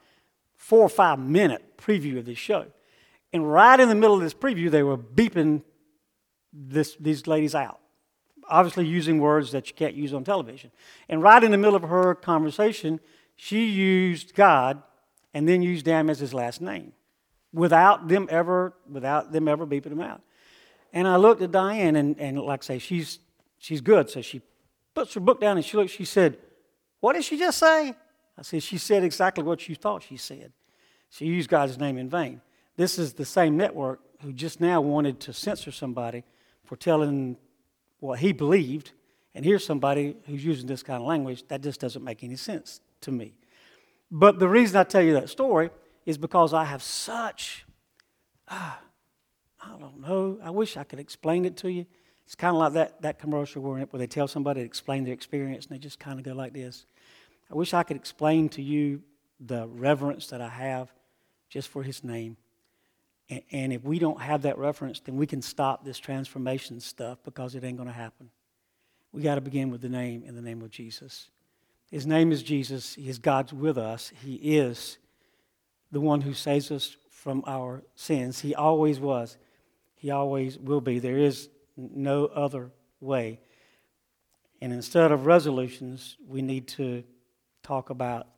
four 0.64 0.81
or 0.81 0.88
five 0.88 1.18
minute 1.18 1.77
preview 1.77 2.18
of 2.18 2.24
this 2.24 2.38
show. 2.38 2.64
And 3.35 3.53
right 3.53 3.79
in 3.79 3.90
the 3.90 3.94
middle 3.94 4.16
of 4.16 4.22
this 4.22 4.33
preview, 4.33 4.70
they 4.70 4.83
were 4.83 4.96
beeping 4.96 5.62
this, 6.55 6.96
these 6.98 7.27
ladies 7.27 7.55
out, 7.55 7.81
obviously 8.48 8.87
using 8.87 9.18
words 9.18 9.53
that 9.53 9.68
you 9.68 9.74
can't 9.74 9.94
use 9.94 10.14
on 10.14 10.24
television. 10.24 10.70
And 11.07 11.22
right 11.22 11.44
in 11.44 11.50
the 11.50 11.59
middle 11.59 11.77
of 11.77 11.83
her 11.83 12.14
conversation, 12.14 12.98
she 13.37 13.66
used 13.66 14.35
God 14.35 14.83
and 15.35 15.46
then 15.46 15.61
used 15.61 15.85
them 15.85 16.09
as 16.09 16.18
his 16.18 16.33
last 16.33 16.62
name 16.62 16.94
without 17.53 18.09
them 18.09 18.27
ever, 18.31 18.72
without 18.90 19.33
them 19.33 19.48
ever 19.48 19.66
beeping 19.66 19.92
him 19.92 20.00
out. 20.00 20.22
And 20.94 21.07
I 21.07 21.16
looked 21.16 21.42
at 21.42 21.53
Diane, 21.53 21.94
and, 21.94 22.18
and 22.18 22.40
like 22.40 22.62
I 22.62 22.64
say, 22.64 22.79
she's, 22.79 23.18
she's 23.59 23.83
good. 23.83 24.09
So 24.09 24.22
she 24.22 24.40
puts 24.94 25.12
her 25.12 25.20
book 25.20 25.42
down 25.42 25.59
and 25.59 25.66
she 25.66 25.77
looked, 25.77 25.90
she 25.90 26.07
said, 26.07 26.38
What 27.00 27.12
did 27.12 27.24
she 27.24 27.37
just 27.37 27.59
say? 27.59 27.94
I 28.38 28.42
said, 28.42 28.62
She 28.62 28.78
said 28.78 29.04
exactly 29.04 29.44
what 29.44 29.68
you 29.68 29.74
thought 29.74 30.02
she 30.02 30.16
said. 30.16 30.52
She 31.10 31.26
used 31.26 31.48
God's 31.48 31.78
name 31.78 31.96
in 31.98 32.08
vain. 32.08 32.40
This 32.76 32.98
is 32.98 33.12
the 33.12 33.24
same 33.24 33.56
network 33.56 34.00
who 34.22 34.32
just 34.32 34.60
now 34.60 34.80
wanted 34.80 35.20
to 35.20 35.32
censor 35.32 35.70
somebody 35.70 36.24
for 36.64 36.76
telling 36.76 37.36
what 38.00 38.18
he 38.18 38.32
believed. 38.32 38.92
And 39.34 39.44
here's 39.44 39.64
somebody 39.64 40.16
who's 40.26 40.44
using 40.44 40.66
this 40.66 40.82
kind 40.82 41.00
of 41.00 41.06
language. 41.06 41.44
That 41.48 41.62
just 41.62 41.80
doesn't 41.80 42.02
make 42.02 42.24
any 42.24 42.36
sense 42.36 42.80
to 43.02 43.12
me. 43.12 43.34
But 44.10 44.38
the 44.38 44.48
reason 44.48 44.76
I 44.76 44.84
tell 44.84 45.02
you 45.02 45.14
that 45.14 45.28
story 45.28 45.70
is 46.06 46.18
because 46.18 46.52
I 46.52 46.64
have 46.64 46.82
such, 46.82 47.64
ah, 48.48 48.80
I 49.60 49.78
don't 49.78 50.00
know, 50.00 50.38
I 50.42 50.50
wish 50.50 50.76
I 50.76 50.84
could 50.84 50.98
explain 50.98 51.44
it 51.44 51.56
to 51.58 51.70
you. 51.70 51.86
It's 52.26 52.34
kind 52.34 52.54
of 52.54 52.60
like 52.60 52.72
that, 52.74 53.02
that 53.02 53.18
commercial 53.18 53.62
where, 53.62 53.80
where 53.84 53.98
they 53.98 54.06
tell 54.06 54.28
somebody 54.28 54.60
to 54.60 54.66
explain 54.66 55.04
their 55.04 55.12
experience 55.12 55.66
and 55.66 55.74
they 55.74 55.78
just 55.78 55.98
kind 55.98 56.18
of 56.18 56.24
go 56.24 56.32
like 56.32 56.52
this. 56.52 56.86
I 57.54 57.56
wish 57.56 57.72
I 57.72 57.84
could 57.84 57.96
explain 57.96 58.48
to 58.50 58.62
you 58.62 59.00
the 59.38 59.68
reverence 59.68 60.26
that 60.28 60.40
I 60.40 60.48
have 60.48 60.92
just 61.48 61.68
for 61.68 61.84
his 61.84 62.02
name. 62.02 62.36
And, 63.30 63.42
and 63.52 63.72
if 63.72 63.84
we 63.84 64.00
don't 64.00 64.20
have 64.20 64.42
that 64.42 64.58
reference, 64.58 64.98
then 64.98 65.16
we 65.16 65.28
can 65.28 65.40
stop 65.40 65.84
this 65.84 66.00
transformation 66.00 66.80
stuff 66.80 67.18
because 67.24 67.54
it 67.54 67.62
ain't 67.62 67.76
going 67.76 67.88
to 67.88 67.94
happen. 67.94 68.30
We 69.12 69.22
got 69.22 69.36
to 69.36 69.40
begin 69.40 69.70
with 69.70 69.82
the 69.82 69.88
name 69.88 70.24
in 70.26 70.34
the 70.34 70.42
name 70.42 70.62
of 70.62 70.70
Jesus. 70.70 71.30
His 71.92 72.08
name 72.08 72.32
is 72.32 72.42
Jesus. 72.42 72.96
He 72.96 73.08
is 73.08 73.20
God's 73.20 73.52
with 73.52 73.78
us. 73.78 74.10
He 74.24 74.34
is 74.34 74.98
the 75.92 76.00
one 76.00 76.22
who 76.22 76.34
saves 76.34 76.72
us 76.72 76.96
from 77.08 77.44
our 77.46 77.84
sins. 77.94 78.40
He 78.40 78.56
always 78.56 78.98
was. 78.98 79.36
He 79.94 80.10
always 80.10 80.58
will 80.58 80.80
be. 80.80 80.98
There 80.98 81.18
is 81.18 81.48
no 81.76 82.26
other 82.26 82.72
way. 82.98 83.38
And 84.60 84.72
instead 84.72 85.12
of 85.12 85.26
resolutions, 85.26 86.16
we 86.26 86.42
need 86.42 86.66
to 86.68 87.04
talk 87.64 87.90
about 87.90 88.29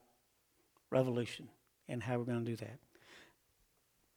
revolution 0.91 1.49
and 1.89 2.03
how 2.03 2.19
we're 2.19 2.25
going 2.25 2.45
to 2.45 2.51
do 2.51 2.57
that. 2.57 2.79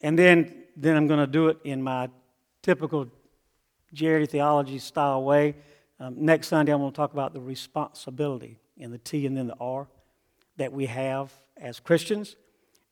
And 0.01 0.17
then, 0.17 0.63
then 0.77 0.95
I'm 0.95 1.07
going 1.07 1.19
to 1.19 1.27
do 1.27 1.49
it 1.49 1.57
in 1.63 1.81
my 1.81 2.09
typical 2.61 3.07
Jerry 3.93 4.25
theology 4.25 4.79
style 4.79 5.23
way. 5.23 5.55
Um, 5.99 6.15
next 6.17 6.47
Sunday, 6.47 6.71
I'm 6.71 6.79
going 6.79 6.91
to 6.91 6.95
talk 6.95 7.11
about 7.11 7.33
the 7.33 7.41
responsibility 7.41 8.59
in 8.77 8.91
the 8.91 8.97
T 8.97 9.25
and 9.25 9.35
then 9.35 9.47
the 9.47 9.57
R 9.59 9.87
that 10.55 10.71
we 10.71 10.85
have 10.85 11.33
as 11.57 11.79
Christians. 11.79 12.37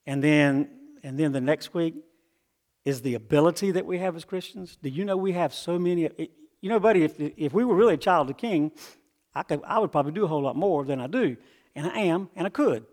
And 0.06 0.22
then, 0.22 0.70
and 1.04 1.18
then 1.18 1.32
the 1.32 1.42
next 1.42 1.74
week 1.74 1.96
is 2.84 3.02
the 3.02 3.16
ability 3.16 3.72
that 3.72 3.86
we 3.86 4.00
have 4.00 4.16
as 4.16 4.26
Christians. 4.26 4.78
Do 4.82 4.90
you 4.90 5.06
know 5.06 5.16
we 5.16 5.34
have 5.34 5.54
so 5.54 5.80
many? 5.80 6.10
You 6.62 6.70
know, 6.70 6.80
buddy, 6.80 7.04
if, 7.04 7.14
if 7.20 7.54
we 7.54 7.64
were 7.64 7.76
really 7.76 7.94
a 7.94 7.98
child 7.98 8.30
of 8.30 8.36
the 8.36 8.42
king, 8.42 8.72
I, 9.34 9.44
could, 9.44 9.62
I 9.66 9.80
would 9.80 9.92
probably 9.92 10.14
do 10.14 10.26
a 10.26 10.28
whole 10.28 10.42
lot 10.42 10.56
more 10.56 10.84
than 10.84 11.00
I 11.00 11.08
do. 11.08 11.38
And 11.78 11.86
I 11.86 12.00
am, 12.00 12.32
and 12.36 12.48
I 12.48 12.50
could. 12.50 12.88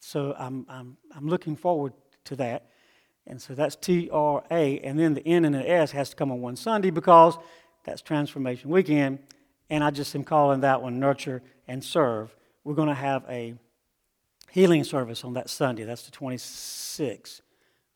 So 0.00 0.34
I'm, 0.36 0.66
I'm, 0.68 0.96
I'm 1.14 1.28
looking 1.28 1.54
forward 1.54 1.92
to 2.24 2.34
that. 2.36 2.66
And 3.24 3.40
so 3.40 3.54
that's 3.54 3.76
T 3.76 4.10
R 4.12 4.42
A, 4.50 4.80
and 4.80 4.98
then 4.98 5.14
the 5.14 5.26
N 5.26 5.44
and 5.44 5.54
the 5.54 5.70
S 5.70 5.92
has 5.92 6.10
to 6.10 6.16
come 6.16 6.32
on 6.32 6.40
one 6.40 6.56
Sunday 6.56 6.90
because 6.90 7.38
that's 7.84 8.02
Transformation 8.02 8.68
Weekend. 8.68 9.20
And 9.70 9.84
I 9.84 9.92
just 9.92 10.14
am 10.16 10.24
calling 10.24 10.60
that 10.60 10.82
one 10.82 10.98
Nurture 10.98 11.40
and 11.68 11.84
Serve. 11.84 12.34
We're 12.64 12.74
going 12.74 12.88
to 12.88 12.94
have 12.94 13.24
a 13.28 13.54
healing 14.50 14.82
service 14.82 15.22
on 15.22 15.34
that 15.34 15.48
Sunday. 15.48 15.84
That's 15.84 16.02
the 16.02 16.10
26th 16.10 17.42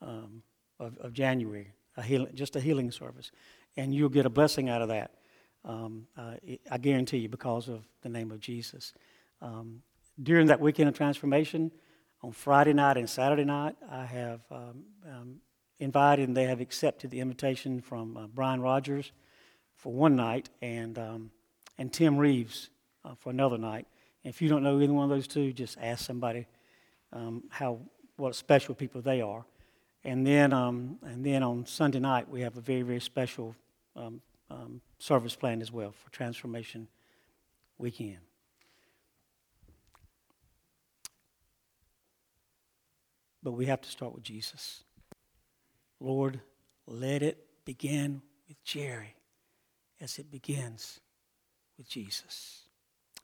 um, 0.00 0.44
of, 0.78 0.96
of, 0.98 1.12
January, 1.12 1.72
a 1.96 2.02
healing, 2.02 2.30
just 2.34 2.54
a 2.54 2.60
healing 2.60 2.92
service. 2.92 3.32
And 3.76 3.92
you'll 3.92 4.08
get 4.10 4.26
a 4.26 4.30
blessing 4.30 4.68
out 4.68 4.80
of 4.80 4.88
that, 4.88 5.10
um, 5.64 6.06
uh, 6.16 6.34
I 6.70 6.78
guarantee 6.78 7.18
you, 7.18 7.28
because 7.28 7.68
of 7.68 7.84
the 8.02 8.08
name 8.08 8.30
of 8.30 8.38
Jesus. 8.38 8.92
Um, 9.42 9.82
during 10.22 10.48
that 10.48 10.60
weekend 10.60 10.88
of 10.88 10.96
transformation, 10.96 11.70
on 12.22 12.32
Friday 12.32 12.72
night 12.72 12.96
and 12.96 13.08
Saturday 13.08 13.44
night, 13.44 13.76
I 13.90 14.04
have 14.04 14.40
um, 14.50 14.84
um, 15.06 15.36
invited 15.78 16.28
and 16.28 16.36
they 16.36 16.44
have 16.44 16.60
accepted 16.60 17.10
the 17.10 17.20
invitation 17.20 17.80
from 17.80 18.16
uh, 18.16 18.26
Brian 18.26 18.60
Rogers 18.60 19.12
for 19.76 19.92
one 19.92 20.16
night 20.16 20.48
and, 20.60 20.98
um, 20.98 21.30
and 21.78 21.92
Tim 21.92 22.16
Reeves 22.16 22.70
uh, 23.04 23.14
for 23.14 23.30
another 23.30 23.58
night. 23.58 23.86
And 24.24 24.34
if 24.34 24.42
you 24.42 24.48
don't 24.48 24.64
know 24.64 24.80
either 24.80 24.92
one 24.92 25.04
of 25.04 25.10
those 25.10 25.28
two, 25.28 25.52
just 25.52 25.78
ask 25.80 26.04
somebody 26.04 26.46
um, 27.12 27.44
how 27.50 27.78
what 28.16 28.34
special 28.34 28.74
people 28.74 29.00
they 29.00 29.20
are. 29.20 29.44
And 30.02 30.26
then, 30.26 30.52
um, 30.52 30.98
and 31.02 31.24
then 31.24 31.42
on 31.42 31.66
Sunday 31.66 32.00
night, 32.00 32.28
we 32.28 32.40
have 32.40 32.56
a 32.56 32.60
very, 32.60 32.82
very 32.82 33.00
special 33.00 33.54
um, 33.94 34.20
service 34.98 35.36
planned 35.36 35.62
as 35.62 35.70
well 35.70 35.92
for 35.92 36.10
Transformation 36.10 36.88
Weekend. 37.78 38.27
But 43.48 43.52
we 43.52 43.64
have 43.64 43.80
to 43.80 43.88
start 43.88 44.14
with 44.14 44.24
Jesus. 44.24 44.84
Lord, 46.00 46.42
let 46.86 47.22
it 47.22 47.46
begin 47.64 48.20
with 48.46 48.62
Jerry 48.62 49.16
as 50.02 50.18
it 50.18 50.30
begins 50.30 51.00
with 51.78 51.88
Jesus. 51.88 52.64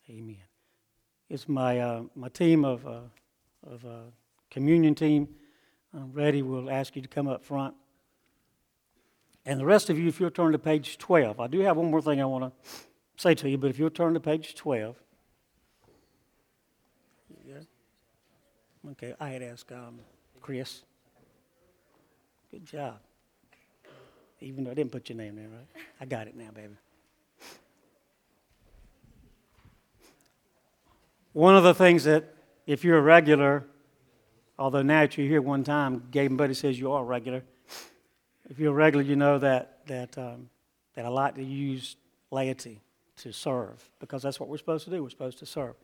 Amen. 0.08 0.38
It's 1.28 1.46
my, 1.46 1.78
uh, 1.78 2.04
my 2.16 2.30
team 2.30 2.64
of, 2.64 2.87
uh, 2.87 3.00
of 3.66 3.84
uh, 3.84 4.10
communion 4.50 4.94
team. 4.94 5.28
I'm 5.92 6.10
ready. 6.14 6.40
We'll 6.40 6.70
ask 6.70 6.96
you 6.96 7.02
to 7.02 7.08
come 7.08 7.28
up 7.28 7.44
front. 7.44 7.74
And 9.44 9.60
the 9.60 9.66
rest 9.66 9.90
of 9.90 9.98
you, 9.98 10.08
if 10.08 10.20
you'll 10.20 10.30
turn 10.30 10.52
to 10.52 10.58
page 10.58 10.96
12, 10.96 11.38
I 11.38 11.48
do 11.48 11.60
have 11.60 11.76
one 11.76 11.90
more 11.90 12.00
thing 12.00 12.22
I 12.22 12.24
want 12.24 12.44
to 12.44 12.70
say 13.18 13.34
to 13.34 13.50
you, 13.50 13.58
but 13.58 13.68
if 13.68 13.78
you'll 13.78 13.90
turn 13.90 14.14
to 14.14 14.20
page 14.20 14.54
12. 14.54 14.96
Okay, 18.92 19.14
I 19.18 19.30
had 19.30 19.42
asked 19.42 19.72
um, 19.72 20.00
Chris. 20.44 20.83
Good 22.50 22.66
job. 22.66 22.98
Even 24.42 24.64
though 24.64 24.72
I 24.72 24.74
didn't 24.74 24.92
put 24.92 25.09
your 25.09 25.16
name 25.16 25.37
there, 25.37 25.48
right? 25.48 25.85
I 25.98 26.04
got 26.04 26.26
it 26.26 26.37
now, 26.37 26.50
baby. 26.54 26.74
One 31.33 31.57
of 31.57 31.62
the 31.62 31.72
things 31.72 32.04
that, 32.04 32.35
if 32.66 32.85
you're 32.85 32.98
a 32.98 33.00
regular, 33.00 33.64
although 34.59 34.83
now 34.83 35.00
that 35.00 35.16
you're 35.16 35.26
here 35.26 35.40
one 35.40 35.64
time, 35.64 36.02
Gabe 36.11 36.37
Buddy 36.37 36.52
says 36.52 36.78
you 36.78 36.92
are 36.92 37.00
a 37.00 37.07
regular. 37.07 37.42
If 38.50 38.59
you're 38.59 38.72
a 38.72 38.74
regular, 38.74 39.02
you 39.02 39.16
know 39.16 39.38
that, 39.38 39.87
that, 39.87 40.18
um, 40.18 40.50
that 40.92 41.07
I 41.07 41.09
like 41.09 41.37
to 41.37 41.42
use 41.42 41.96
laity 42.30 42.83
to 43.16 43.33
serve 43.33 43.83
because 43.98 44.22
that's 44.22 44.38
what 44.38 44.50
we're 44.50 44.59
supposed 44.59 44.85
to 44.85 44.90
do. 44.90 45.02
We're 45.02 45.09
supposed 45.09 45.38
to 45.38 45.46
serve. 45.46 45.74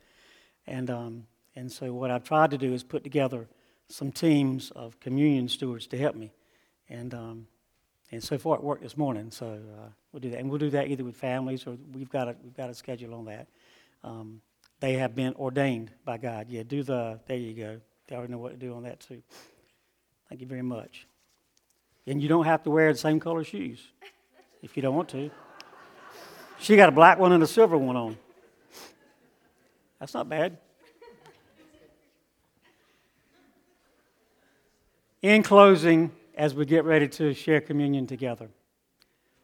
And, 0.67 0.91
um, 0.91 1.27
and 1.57 1.73
so, 1.73 1.95
what 1.95 2.11
I've 2.11 2.25
tried 2.25 2.51
to 2.51 2.59
do 2.59 2.75
is 2.75 2.83
put 2.83 3.05
together 3.05 3.49
some 3.91 4.13
teams 4.13 4.71
of 4.73 4.99
communion 5.01 5.49
stewards 5.49 5.87
to 5.89 5.99
help 5.99 6.15
me. 6.15 6.33
And, 6.89 7.13
um, 7.15 7.47
and 8.11 8.23
so 8.23 8.39
far 8.39 8.57
it 8.57 8.63
worked 8.63 8.83
this 8.83 8.97
morning. 8.97 9.31
So 9.31 9.47
uh, 9.47 9.89
we'll 10.13 10.21
do 10.21 10.31
that. 10.31 10.39
And 10.39 10.49
we'll 10.49 10.59
do 10.59 10.71
that 10.71 10.89
either 10.89 11.05
with 11.05 11.17
families 11.17 11.67
or 11.67 11.77
we've 11.93 12.11
got 12.11 12.29
a, 12.29 12.37
we've 12.43 12.57
got 12.57 12.71
a 12.71 12.75
schedule 12.75 13.15
on 13.15 13.27
that. 13.27 13.49
Um, 14.03 14.41
they 14.81 14.95
have 14.95 15.15
been 15.15 15.35
ordained 15.35 15.91
by 16.05 16.17
God. 16.19 16.47
Yeah, 16.49 16.63
do 16.63 16.83
the, 16.83 17.21
there 17.27 17.37
you 17.37 17.53
go. 17.53 17.81
they 18.07 18.17
already 18.17 18.33
know 18.33 18.39
what 18.39 18.53
to 18.53 18.59
do 18.59 18.75
on 18.75 18.85
that 18.85 19.01
too. 19.01 19.23
Thank 20.29 20.41
you 20.41 20.47
very 20.47 20.63
much. 20.63 21.07
And 22.07 22.23
you 22.23 22.29
don't 22.29 22.47
have 22.47 22.63
to 22.63 22.71
wear 22.71 22.93
the 22.93 22.99
same 22.99 23.21
color 23.21 23.45
shoes 23.45 23.87
if 24.63 24.77
you 24.77 24.83
don't 24.83 24.95
want 24.95 25.09
to. 25.11 25.31
She 26.59 26.77
got 26.77 26.89
a 26.89 26.93
black 26.93 27.19
one 27.19 27.33
and 27.33 27.43
a 27.43 27.47
silver 27.47 27.77
one 27.77 27.97
on. 27.97 28.19
That's 29.99 30.15
not 30.15 30.29
bad. 30.29 30.57
In 35.23 35.43
closing, 35.43 36.13
as 36.35 36.55
we 36.55 36.65
get 36.65 36.85
ready 36.85 37.09
to 37.09 37.35
share 37.35 37.61
communion 37.61 38.07
together, 38.07 38.49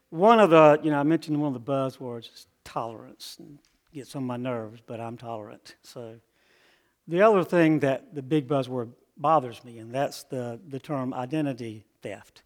one 0.09 0.39
of 0.39 0.49
the, 0.49 0.79
you 0.83 0.89
know, 0.89 0.99
I 0.99 1.03
mentioned 1.03 1.39
one 1.39 1.53
of 1.53 1.65
the 1.65 1.71
buzzwords 1.71 2.33
is 2.33 2.47
tolerance. 2.63 3.37
And 3.39 3.59
gets 3.97 4.15
on 4.15 4.23
my 4.23 4.37
nerves, 4.37 4.81
but 4.85 4.99
I'm 4.99 5.17
tolerant. 5.17 5.75
So 5.81 6.15
the 7.07 7.21
other 7.21 7.43
thing 7.43 7.79
that 7.79 8.13
the 8.13 8.21
big 8.21 8.47
buzzword 8.47 8.91
bothers 9.17 9.63
me, 9.63 9.79
and 9.79 9.93
that's 9.93 10.23
the, 10.23 10.59
the 10.67 10.79
term 10.79 11.13
identity 11.13 11.85
theft. 12.01 12.43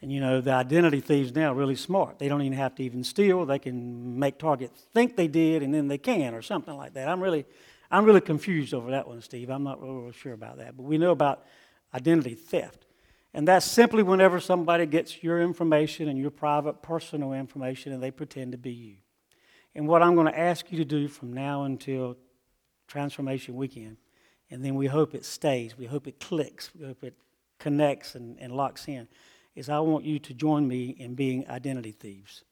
And 0.00 0.10
you 0.10 0.20
know, 0.20 0.40
the 0.40 0.52
identity 0.52 1.00
thieves 1.00 1.32
now 1.34 1.52
are 1.52 1.54
really 1.54 1.76
smart. 1.76 2.18
They 2.18 2.26
don't 2.26 2.42
even 2.42 2.58
have 2.58 2.74
to 2.76 2.82
even 2.82 3.04
steal. 3.04 3.46
They 3.46 3.60
can 3.60 4.18
make 4.18 4.38
targets 4.38 4.86
think 4.92 5.16
they 5.16 5.28
did, 5.28 5.62
and 5.62 5.72
then 5.72 5.86
they 5.86 5.98
can, 5.98 6.34
or 6.34 6.42
something 6.42 6.76
like 6.76 6.94
that. 6.94 7.08
I'm 7.08 7.20
really, 7.20 7.46
I'm 7.90 8.04
really 8.04 8.20
confused 8.20 8.74
over 8.74 8.90
that 8.90 9.06
one, 9.06 9.20
Steve. 9.20 9.48
I'm 9.48 9.62
not 9.62 9.80
really 9.80 10.12
sure 10.12 10.32
about 10.32 10.58
that. 10.58 10.76
But 10.76 10.82
we 10.82 10.98
know 10.98 11.12
about 11.12 11.44
identity 11.94 12.34
theft. 12.34 12.86
And 13.34 13.48
that's 13.48 13.64
simply 13.64 14.02
whenever 14.02 14.40
somebody 14.40 14.84
gets 14.86 15.22
your 15.22 15.40
information 15.40 16.08
and 16.08 16.18
your 16.18 16.30
private 16.30 16.82
personal 16.82 17.32
information 17.32 17.92
and 17.92 18.02
they 18.02 18.10
pretend 18.10 18.52
to 18.52 18.58
be 18.58 18.72
you. 18.72 18.96
And 19.74 19.88
what 19.88 20.02
I'm 20.02 20.14
going 20.14 20.26
to 20.26 20.38
ask 20.38 20.70
you 20.70 20.78
to 20.78 20.84
do 20.84 21.08
from 21.08 21.32
now 21.32 21.64
until 21.64 22.16
Transformation 22.86 23.54
Weekend, 23.54 23.96
and 24.50 24.62
then 24.62 24.74
we 24.74 24.86
hope 24.86 25.14
it 25.14 25.24
stays, 25.24 25.78
we 25.78 25.86
hope 25.86 26.06
it 26.06 26.20
clicks, 26.20 26.70
we 26.74 26.84
hope 26.84 27.02
it 27.02 27.14
connects 27.58 28.14
and, 28.14 28.38
and 28.38 28.52
locks 28.52 28.86
in, 28.86 29.08
is 29.54 29.70
I 29.70 29.78
want 29.80 30.04
you 30.04 30.18
to 30.18 30.34
join 30.34 30.68
me 30.68 30.94
in 30.98 31.14
being 31.14 31.48
identity 31.48 31.92
thieves. 31.92 32.44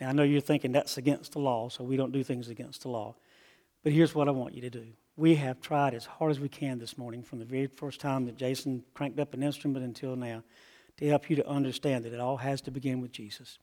Now, 0.00 0.10
I 0.10 0.12
know 0.12 0.22
you're 0.22 0.40
thinking 0.40 0.72
that's 0.72 0.96
against 0.96 1.32
the 1.32 1.38
law, 1.40 1.68
so 1.68 1.82
we 1.82 1.96
don't 1.96 2.12
do 2.12 2.22
things 2.22 2.48
against 2.48 2.82
the 2.82 2.88
law. 2.88 3.16
But 3.82 3.92
here's 3.92 4.14
what 4.14 4.28
I 4.28 4.30
want 4.30 4.54
you 4.54 4.60
to 4.62 4.70
do. 4.70 4.86
We 5.16 5.34
have 5.34 5.60
tried 5.60 5.92
as 5.92 6.06
hard 6.06 6.30
as 6.30 6.40
we 6.40 6.48
can 6.48 6.78
this 6.78 6.96
morning, 6.96 7.22
from 7.22 7.38
the 7.38 7.44
very 7.44 7.66
first 7.66 8.00
time 8.00 8.24
that 8.24 8.36
Jason 8.36 8.82
cranked 8.94 9.20
up 9.20 9.34
an 9.34 9.42
instrument 9.42 9.84
until 9.84 10.16
now, 10.16 10.42
to 10.96 11.06
help 11.06 11.28
you 11.28 11.36
to 11.36 11.46
understand 11.46 12.04
that 12.04 12.14
it 12.14 12.20
all 12.20 12.38
has 12.38 12.62
to 12.62 12.70
begin 12.70 13.00
with 13.00 13.12
Jesus. 13.12 13.58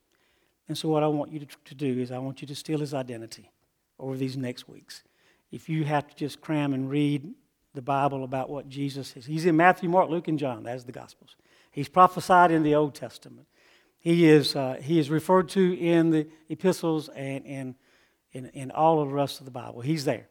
And 0.68 0.78
so, 0.78 0.90
what 0.90 1.02
I 1.02 1.08
want 1.08 1.32
you 1.32 1.40
to, 1.40 1.48
to 1.66 1.76
do 1.76 2.00
is, 2.00 2.12
I 2.12 2.20
want 2.20 2.42
you 2.42 2.48
to 2.48 2.56
steal 2.56 2.80
his 2.80 2.94
identity 2.94 3.52
over 3.98 4.16
these 4.16 4.38
next 4.38 4.70
weeks. 4.70 5.04
If 5.52 5.68
you 5.68 5.86
have 5.86 6.08
to 6.08 6.16
just 6.16 6.40
cram 6.40 6.74
and 6.74 6.88
read 6.88 7.34
the 7.74 7.82
Bible 7.82 8.24
about 8.24 8.52
what 8.52 8.70
Jesus 8.70 9.18
is, 9.18 9.26
he's 9.26 9.48
in 9.48 9.58
Matthew, 9.58 9.90
Mark, 9.90 10.10
Luke, 10.10 10.28
and 10.28 10.38
John. 10.38 10.64
That's 10.64 10.84
the 10.84 10.92
Gospels. 10.92 11.36
He's 11.72 11.90
prophesied 11.90 12.52
in 12.52 12.62
the 12.62 12.76
Old 12.76 12.94
Testament. 12.94 13.48
He 13.98 14.28
is, 14.28 14.56
uh, 14.56 14.78
he 14.82 15.00
is 15.00 15.10
referred 15.10 15.50
to 15.50 15.74
in 15.74 16.12
the 16.12 16.28
epistles 16.48 17.10
and 17.10 17.44
in, 17.46 17.76
in, 18.34 18.46
in 18.54 18.72
all 18.72 19.02
of 19.02 19.10
the 19.10 19.16
rest 19.16 19.40
of 19.40 19.46
the 19.46 19.52
Bible. 19.52 19.82
He's 19.82 20.06
there. 20.06 20.28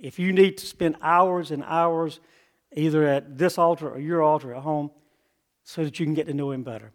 If 0.00 0.18
you 0.18 0.32
need 0.32 0.58
to 0.58 0.66
spend 0.66 0.96
hours 1.00 1.50
and 1.50 1.64
hours 1.64 2.20
either 2.74 3.06
at 3.06 3.38
this 3.38 3.58
altar 3.58 3.88
or 3.88 3.98
your 3.98 4.22
altar 4.22 4.54
at 4.54 4.62
home 4.62 4.90
so 5.64 5.84
that 5.84 5.98
you 5.98 6.06
can 6.06 6.14
get 6.14 6.26
to 6.26 6.34
know 6.34 6.50
him 6.50 6.62
better, 6.62 6.92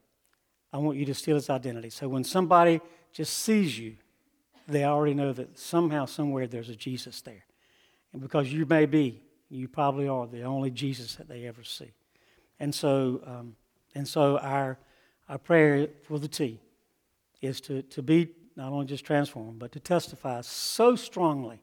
I 0.71 0.77
want 0.77 0.97
you 0.97 1.05
to 1.05 1.13
steal 1.13 1.35
his 1.35 1.49
identity. 1.49 1.89
So 1.89 2.07
when 2.07 2.23
somebody 2.23 2.79
just 3.11 3.33
sees 3.39 3.77
you, 3.77 3.97
they 4.67 4.85
already 4.85 5.13
know 5.13 5.33
that 5.33 5.57
somehow, 5.59 6.05
somewhere, 6.05 6.47
there's 6.47 6.69
a 6.69 6.75
Jesus 6.75 7.21
there. 7.21 7.45
And 8.13 8.21
because 8.21 8.51
you 8.53 8.65
may 8.65 8.85
be, 8.85 9.21
you 9.49 9.67
probably 9.67 10.07
are 10.07 10.27
the 10.27 10.43
only 10.43 10.71
Jesus 10.71 11.15
that 11.15 11.27
they 11.27 11.45
ever 11.45 11.63
see. 11.63 11.91
And 12.59 12.73
so, 12.73 13.21
um, 13.25 13.55
and 13.95 14.07
so 14.07 14.37
our, 14.37 14.77
our 15.27 15.37
prayer 15.37 15.87
for 16.03 16.19
the 16.19 16.27
T 16.27 16.59
is 17.41 17.59
to, 17.61 17.81
to 17.81 18.01
be 18.01 18.29
not 18.55 18.71
only 18.71 18.85
just 18.85 19.03
transformed, 19.03 19.59
but 19.59 19.71
to 19.73 19.79
testify 19.79 20.41
so 20.41 20.95
strongly 20.95 21.59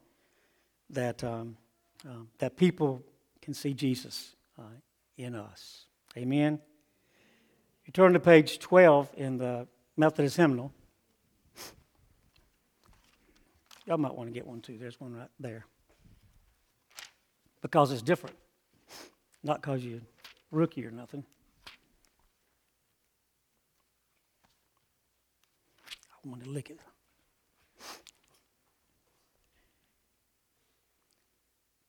that, 0.91 1.23
um, 1.25 1.57
um, 2.07 2.29
that 2.39 2.57
people 2.57 3.03
can 3.43 3.55
see 3.55 3.75
Jesus 3.75 4.35
uh, 4.59 4.63
in 5.17 5.35
us. 5.35 5.85
Amen. 6.17 6.61
You 7.85 7.93
turn 7.93 8.13
to 8.13 8.21
page 8.21 8.59
12 8.59 9.09
in 9.17 9.39
the 9.39 9.67
Methodist 9.97 10.37
hymnal. 10.37 10.73
Y'all 13.87 13.97
might 13.97 14.15
want 14.15 14.29
to 14.29 14.35
get 14.35 14.47
one 14.47 14.61
too. 14.61 14.77
There's 14.79 15.01
one 15.01 15.15
right 15.15 15.31
there. 15.41 15.65
Because 17.63 17.91
it's 17.91 18.03
different. 18.03 18.37
Not 19.43 19.63
because 19.63 19.83
you're 19.83 20.03
rookie 20.51 20.85
or 20.85 20.91
nothing. 20.91 21.25
I 26.13 26.29
want 26.29 26.45
to 26.45 26.51
lick 26.51 26.69
it. 26.69 26.79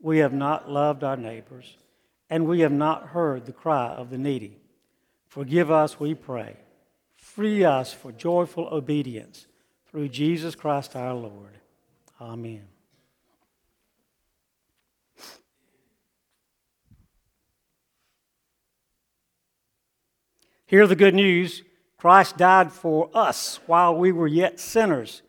We 0.00 0.18
have 0.18 0.32
not 0.32 0.70
loved 0.70 1.04
our 1.04 1.16
neighbors. 1.16 1.76
And 2.28 2.46
we 2.46 2.60
have 2.60 2.72
not 2.72 3.08
heard 3.08 3.44
the 3.44 3.52
cry 3.52 3.88
of 3.88 4.10
the 4.10 4.18
needy. 4.18 4.56
Forgive 5.26 5.70
us, 5.70 5.98
we 5.98 6.14
pray. 6.14 6.56
Free 7.16 7.64
us 7.64 7.92
for 7.92 8.12
joyful 8.12 8.68
obedience 8.70 9.46
through 9.90 10.08
Jesus 10.08 10.54
Christ 10.54 10.96
our 10.96 11.14
Lord. 11.14 11.58
Amen. 12.20 12.62
Hear 20.66 20.86
the 20.86 20.94
good 20.94 21.16
news 21.16 21.64
Christ 21.96 22.36
died 22.38 22.72
for 22.72 23.10
us 23.12 23.58
while 23.66 23.94
we 23.94 24.12
were 24.12 24.28
yet 24.28 24.60
sinners. 24.60 25.22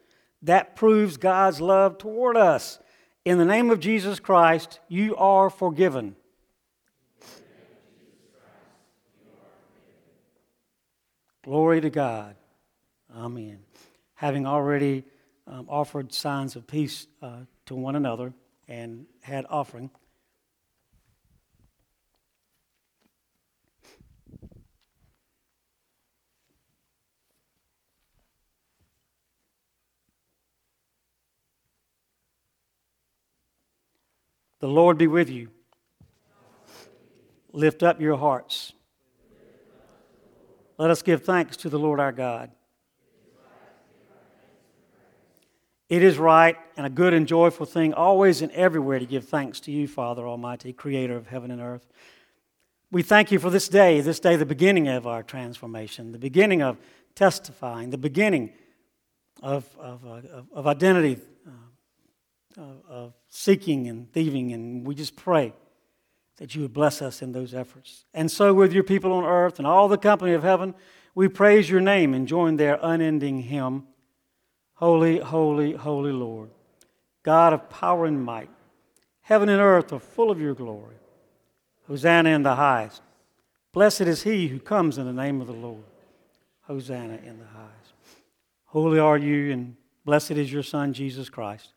That 0.43 0.75
proves 0.75 1.17
God's 1.17 1.59
love 1.59 1.97
toward 1.97 2.37
us. 2.37 2.79
In 3.23 3.37
the 3.37 3.45
name 3.45 3.69
of 3.69 3.79
Jesus 3.79 4.19
Christ, 4.19 4.79
you 4.87 5.15
are 5.15 5.51
forgiven. 5.51 6.15
Glory 11.43 11.81
to 11.81 11.91
God. 11.91 12.35
Amen. 13.15 13.59
Having 14.15 14.47
already 14.47 15.03
um, 15.45 15.67
offered 15.69 16.13
signs 16.13 16.55
of 16.55 16.65
peace 16.65 17.05
uh, 17.21 17.41
to 17.67 17.75
one 17.75 17.95
another 17.95 18.33
and 18.67 19.05
had 19.21 19.45
offering. 19.49 19.91
The 34.61 34.67
Lord 34.67 34.99
be 34.99 35.07
with 35.07 35.29
you. 35.29 35.49
Lift 37.51 37.83
up 37.83 37.99
your 37.99 38.15
hearts. 38.15 38.73
Let 40.77 40.91
us 40.91 41.01
give 41.01 41.23
thanks 41.23 41.57
to 41.57 41.69
the 41.69 41.79
Lord 41.79 41.99
our 41.99 42.11
God. 42.11 42.51
It 45.89 46.03
is 46.03 46.17
right 46.17 46.55
and 46.77 46.85
a 46.85 46.89
good 46.89 47.13
and 47.13 47.27
joyful 47.27 47.65
thing, 47.65 47.93
always 47.93 48.41
and 48.41 48.51
everywhere, 48.53 48.99
to 48.99 49.05
give 49.05 49.27
thanks 49.27 49.59
to 49.61 49.71
you, 49.71 49.87
Father 49.87 50.27
Almighty, 50.27 50.71
Creator 50.71 51.15
of 51.17 51.27
heaven 51.27 51.51
and 51.51 51.59
earth. 51.59 51.87
We 52.91 53.01
thank 53.03 53.31
you 53.31 53.39
for 53.39 53.49
this 53.49 53.67
day, 53.67 53.99
this 53.99 54.19
day, 54.19 54.35
the 54.35 54.45
beginning 54.45 54.87
of 54.87 55.07
our 55.07 55.23
transformation, 55.23 56.11
the 56.11 56.19
beginning 56.19 56.61
of 56.61 56.77
testifying, 57.15 57.89
the 57.89 57.97
beginning 57.97 58.53
of, 59.41 59.65
of, 59.79 60.05
uh, 60.05 60.21
of, 60.31 60.47
of 60.53 60.67
identity, 60.67 61.17
of, 62.57 62.81
of 62.87 63.13
seeking 63.29 63.87
and 63.87 64.11
thieving. 64.11 64.51
And 64.53 64.85
we 64.85 64.95
just 64.95 65.15
pray 65.15 65.53
that 66.37 66.55
you 66.55 66.61
would 66.61 66.73
bless 66.73 67.01
us 67.01 67.21
in 67.21 67.31
those 67.31 67.53
efforts. 67.53 68.05
And 68.13 68.31
so, 68.31 68.53
with 68.53 68.73
your 68.73 68.83
people 68.83 69.13
on 69.13 69.23
earth 69.23 69.59
and 69.59 69.67
all 69.67 69.87
the 69.87 69.97
company 69.97 70.33
of 70.33 70.43
heaven, 70.43 70.73
we 71.13 71.27
praise 71.27 71.69
your 71.69 71.81
name 71.81 72.13
and 72.13 72.27
join 72.27 72.55
their 72.55 72.79
unending 72.81 73.43
hymn 73.43 73.87
Holy, 74.81 75.19
holy, 75.19 75.73
holy 75.73 76.11
Lord, 76.11 76.49
God 77.21 77.53
of 77.53 77.69
power 77.69 78.07
and 78.07 78.23
might. 78.25 78.49
Heaven 79.21 79.47
and 79.47 79.61
earth 79.61 79.93
are 79.93 79.99
full 79.99 80.31
of 80.31 80.41
your 80.41 80.55
glory. 80.55 80.95
Hosanna 81.87 82.29
in 82.29 82.41
the 82.41 82.55
highest. 82.55 83.03
Blessed 83.73 84.01
is 84.01 84.23
he 84.23 84.47
who 84.47 84.59
comes 84.59 84.97
in 84.97 85.05
the 85.05 85.13
name 85.13 85.39
of 85.39 85.45
the 85.45 85.53
Lord. 85.53 85.83
Hosanna 86.61 87.19
in 87.23 87.37
the 87.37 87.45
highest. 87.45 87.93
Holy 88.65 88.97
are 88.97 89.19
you, 89.19 89.51
and 89.51 89.75
blessed 90.03 90.31
is 90.31 90.51
your 90.51 90.63
Son, 90.63 90.93
Jesus 90.93 91.29
Christ. 91.29 91.73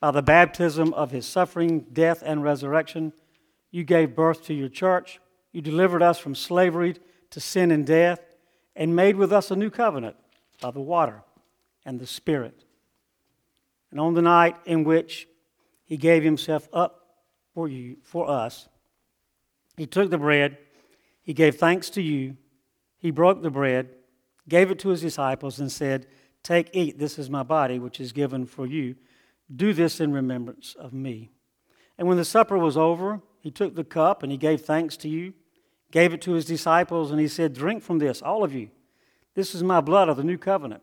By 0.00 0.12
the 0.12 0.22
baptism 0.22 0.94
of 0.94 1.10
his 1.10 1.26
suffering, 1.26 1.80
death, 1.92 2.22
and 2.24 2.42
resurrection, 2.42 3.12
you 3.70 3.84
gave 3.84 4.14
birth 4.14 4.44
to 4.44 4.54
your 4.54 4.68
church. 4.68 5.20
You 5.52 5.60
delivered 5.60 6.02
us 6.02 6.18
from 6.18 6.34
slavery 6.34 6.96
to 7.30 7.40
sin 7.40 7.70
and 7.70 7.86
death, 7.86 8.20
and 8.76 8.94
made 8.94 9.16
with 9.16 9.32
us 9.32 9.50
a 9.50 9.56
new 9.56 9.70
covenant 9.70 10.16
by 10.60 10.70
the 10.70 10.80
water 10.80 11.22
and 11.84 11.98
the 11.98 12.06
Spirit. 12.06 12.64
And 13.90 13.98
on 13.98 14.14
the 14.14 14.22
night 14.22 14.56
in 14.64 14.84
which 14.84 15.26
he 15.84 15.96
gave 15.96 16.22
himself 16.22 16.68
up 16.72 17.06
for 17.54 17.68
you, 17.68 17.96
for 18.02 18.28
us, 18.28 18.68
he 19.76 19.86
took 19.86 20.10
the 20.10 20.18
bread, 20.18 20.58
he 21.22 21.32
gave 21.32 21.56
thanks 21.56 21.90
to 21.90 22.02
you, 22.02 22.36
he 22.98 23.10
broke 23.10 23.42
the 23.42 23.50
bread, 23.50 23.90
gave 24.48 24.70
it 24.70 24.78
to 24.80 24.90
his 24.90 25.00
disciples, 25.00 25.58
and 25.58 25.70
said, 25.70 26.06
Take, 26.42 26.70
eat, 26.72 26.98
this 26.98 27.18
is 27.18 27.28
my 27.28 27.42
body, 27.42 27.78
which 27.78 28.00
is 28.00 28.12
given 28.12 28.46
for 28.46 28.66
you. 28.66 28.96
Do 29.54 29.72
this 29.72 30.00
in 30.00 30.12
remembrance 30.12 30.74
of 30.78 30.92
me. 30.92 31.30
And 31.96 32.06
when 32.06 32.16
the 32.16 32.24
supper 32.24 32.58
was 32.58 32.76
over, 32.76 33.20
he 33.40 33.50
took 33.50 33.74
the 33.74 33.84
cup 33.84 34.22
and 34.22 34.30
he 34.30 34.38
gave 34.38 34.60
thanks 34.60 34.96
to 34.98 35.08
you, 35.08 35.34
gave 35.90 36.12
it 36.12 36.20
to 36.22 36.32
his 36.32 36.44
disciples, 36.44 37.10
and 37.10 37.20
he 37.20 37.28
said, 37.28 37.54
Drink 37.54 37.82
from 37.82 37.98
this, 37.98 38.22
all 38.22 38.44
of 38.44 38.54
you. 38.54 38.70
This 39.34 39.54
is 39.54 39.62
my 39.62 39.80
blood 39.80 40.08
of 40.08 40.16
the 40.16 40.24
new 40.24 40.38
covenant, 40.38 40.82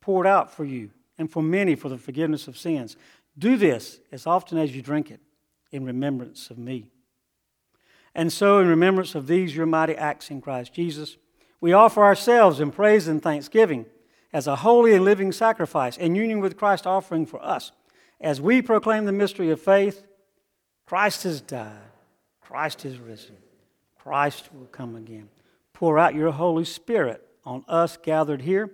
poured 0.00 0.26
out 0.26 0.50
for 0.50 0.64
you 0.64 0.90
and 1.18 1.30
for 1.30 1.42
many 1.42 1.74
for 1.74 1.88
the 1.88 1.98
forgiveness 1.98 2.48
of 2.48 2.56
sins. 2.58 2.96
Do 3.38 3.56
this 3.56 4.00
as 4.12 4.26
often 4.26 4.58
as 4.58 4.74
you 4.74 4.82
drink 4.82 5.10
it 5.10 5.20
in 5.72 5.84
remembrance 5.84 6.50
of 6.50 6.58
me. 6.58 6.90
And 8.14 8.32
so, 8.32 8.60
in 8.60 8.66
remembrance 8.68 9.14
of 9.14 9.26
these 9.26 9.54
your 9.54 9.66
mighty 9.66 9.94
acts 9.94 10.30
in 10.30 10.40
Christ 10.40 10.72
Jesus, 10.72 11.16
we 11.60 11.72
offer 11.72 12.02
ourselves 12.02 12.60
in 12.60 12.70
praise 12.70 13.08
and 13.08 13.22
thanksgiving 13.22 13.86
as 14.32 14.46
a 14.46 14.56
holy 14.56 14.94
and 14.94 15.04
living 15.04 15.32
sacrifice 15.32 15.96
in 15.96 16.14
union 16.14 16.40
with 16.40 16.56
Christ 16.56 16.86
offering 16.86 17.26
for 17.26 17.42
us. 17.44 17.72
As 18.20 18.40
we 18.40 18.62
proclaim 18.62 19.04
the 19.04 19.12
mystery 19.12 19.50
of 19.50 19.60
faith, 19.60 20.04
Christ 20.86 21.24
has 21.24 21.40
died, 21.40 21.76
Christ 22.40 22.84
is 22.84 22.98
risen, 22.98 23.36
Christ 23.98 24.48
will 24.54 24.66
come 24.66 24.96
again. 24.96 25.28
Pour 25.72 25.98
out 25.98 26.14
your 26.14 26.30
Holy 26.30 26.64
Spirit 26.64 27.26
on 27.44 27.64
us 27.68 27.96
gathered 27.96 28.42
here 28.42 28.70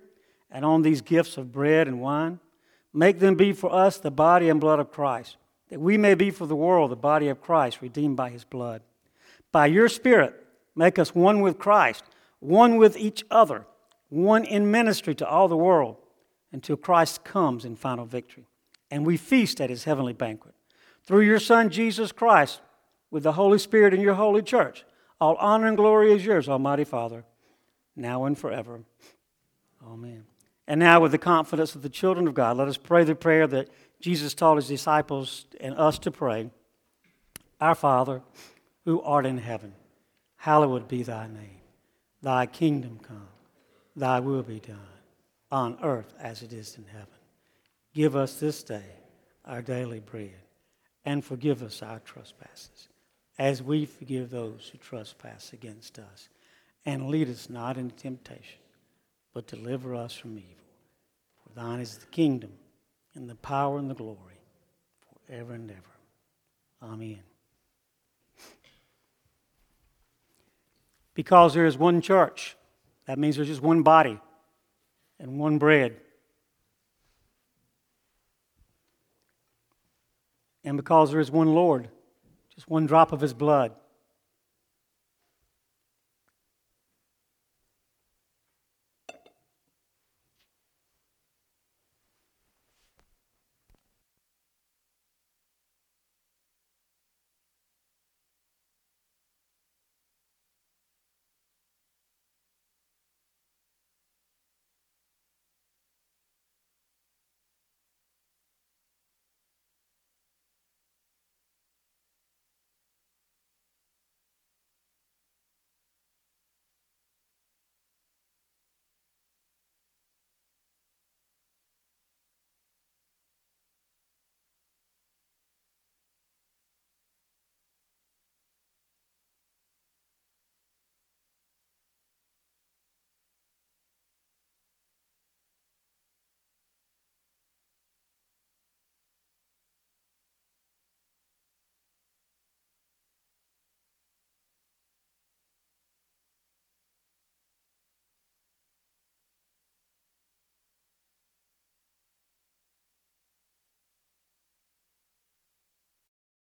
and 0.51 0.65
on 0.65 0.83
these 0.83 1.01
gifts 1.01 1.37
of 1.37 1.51
bread 1.51 1.89
and 1.89 2.01
wine. 2.01 2.39
Make 2.93 3.19
them 3.19 3.35
be 3.35 3.53
for 3.53 3.73
us 3.73 3.99
the 3.99 4.11
body 4.11 4.49
and 4.49 4.61
blood 4.61 4.79
of 4.79 4.93
Christ, 4.93 5.37
that 5.71 5.81
we 5.81 5.97
may 5.97 6.15
be 6.15 6.31
for 6.31 6.47
the 6.47 6.55
world 6.55 6.91
the 6.91 6.97
body 6.97 7.29
of 7.29 7.41
Christ, 7.41 7.81
redeemed 7.81 8.17
by 8.17 8.31
his 8.31 8.45
blood. 8.45 8.83
By 9.51 9.67
your 9.67 9.89
Spirit, 9.89 10.35
make 10.77 10.99
us 10.99 11.15
one 11.15 11.41
with 11.41 11.59
Christ, 11.59 12.05
one 12.39 12.77
with 12.77 12.97
each 12.97 13.25
other, 13.31 13.67
one 14.11 14.45
in 14.45 14.71
ministry 14.71 15.15
to 15.17 15.27
all 15.27 15.49
the 15.49 15.57
world, 15.57 15.97
until 16.53 16.77
Christ 16.77 17.25
comes 17.25 17.65
in 17.65 17.77
final 17.77 18.05
victory. 18.05 18.47
And 18.93 19.07
we 19.07 19.17
feast 19.17 19.59
at 19.59 19.71
his 19.71 19.85
heavenly 19.85 20.13
banquet. 20.13 20.55
Through 21.03 21.23
your 21.23 21.41
Son, 21.41 21.71
Jesus 21.71 22.13
Christ, 22.13 22.61
with 23.11 23.23
the 23.23 23.33
Holy 23.33 23.59
Spirit 23.59 23.95
in 23.95 24.03
your 24.03 24.15
holy 24.15 24.43
church, 24.43 24.85
all 25.19 25.35
honor 25.37 25.67
and 25.67 25.79
glory 25.79 26.13
is 26.13 26.27
yours, 26.27 26.47
Almighty 26.47 26.85
Father, 26.85 27.25
now 27.97 28.27
and 28.27 28.37
forever. 28.37 28.83
Amen. 29.83 30.25
And 30.69 30.79
now, 30.79 31.01
with 31.01 31.11
the 31.11 31.19
confidence 31.19 31.75
of 31.75 31.81
the 31.81 31.89
children 31.89 32.29
of 32.29 32.35
God, 32.35 32.59
let 32.59 32.69
us 32.69 32.77
pray 32.77 33.03
the 33.03 33.15
prayer 33.15 33.47
that 33.47 33.71
Jesus 33.99 34.35
taught 34.35 34.57
his 34.57 34.69
disciples 34.69 35.47
and 35.59 35.75
us 35.75 35.99
to 36.01 36.11
pray 36.11 36.51
Our 37.63 37.75
Father, 37.75 38.21
who 38.85 39.01
art 39.01 39.25
in 39.25 39.39
heaven, 39.39 39.73
hallowed 40.37 40.87
be 40.87 41.03
thy 41.03 41.29
name. 41.29 41.63
Thy 42.21 42.45
kingdom 42.45 43.01
come, 43.03 43.29
thy 43.97 44.21
will 44.21 44.43
be 44.43 44.61
done, 44.61 44.77
on 45.51 45.79
earth 45.83 46.13
as 46.21 46.43
it 46.43 46.53
is 46.53 46.77
in 46.77 46.85
heaven. 46.85 47.22
Give 47.95 48.17
us 48.17 48.41
this 48.41 48.63
day 48.63 48.85
our 49.45 49.61
daily 49.61 50.01
bread, 50.01 50.39
and 51.05 51.25
forgive 51.25 51.63
us 51.63 51.83
our 51.83 51.99
trespasses, 52.01 52.89
as 53.39 53.63
we 53.63 53.87
forgive 53.87 54.31
those 54.31 54.71
who 54.71 54.79
trespass 54.79 55.53
against 55.53 55.99
us. 55.99 56.29
And 56.87 57.09
lead 57.09 57.29
us 57.29 57.51
not 57.51 57.77
into 57.77 57.95
temptation, 57.95 58.61
but 59.35 59.47
deliver 59.47 59.95
us 59.95 60.15
from 60.15 60.39
evil. 60.39 60.49
For 61.43 61.55
thine 61.55 61.81
is 61.81 61.99
the 61.99 62.07
kingdom, 62.07 62.53
and 63.15 63.29
the 63.29 63.35
power, 63.37 63.79
and 63.79 63.91
the 63.91 63.95
glory, 63.95 64.41
forever 65.27 65.55
and 65.55 65.71
ever. 65.71 66.93
Amen. 66.93 67.21
Because 71.15 71.55
there 71.55 71.67
is 71.67 71.77
one 71.77 72.01
church. 72.01 72.57
That 73.07 73.19
means 73.19 73.37
there's 73.37 73.49
just 73.49 73.63
one 73.63 73.83
body 73.83 74.19
and 75.19 75.39
one 75.39 75.59
bread. 75.59 75.97
And 80.65 80.77
because 80.77 81.11
there 81.11 81.21
is 81.21 81.31
one 81.31 81.55
Lord, 81.55 81.89
just 82.55 82.69
one 82.69 82.87
drop 82.87 83.13
of 83.13 83.21
his 83.21 83.35
blood. 83.35 83.73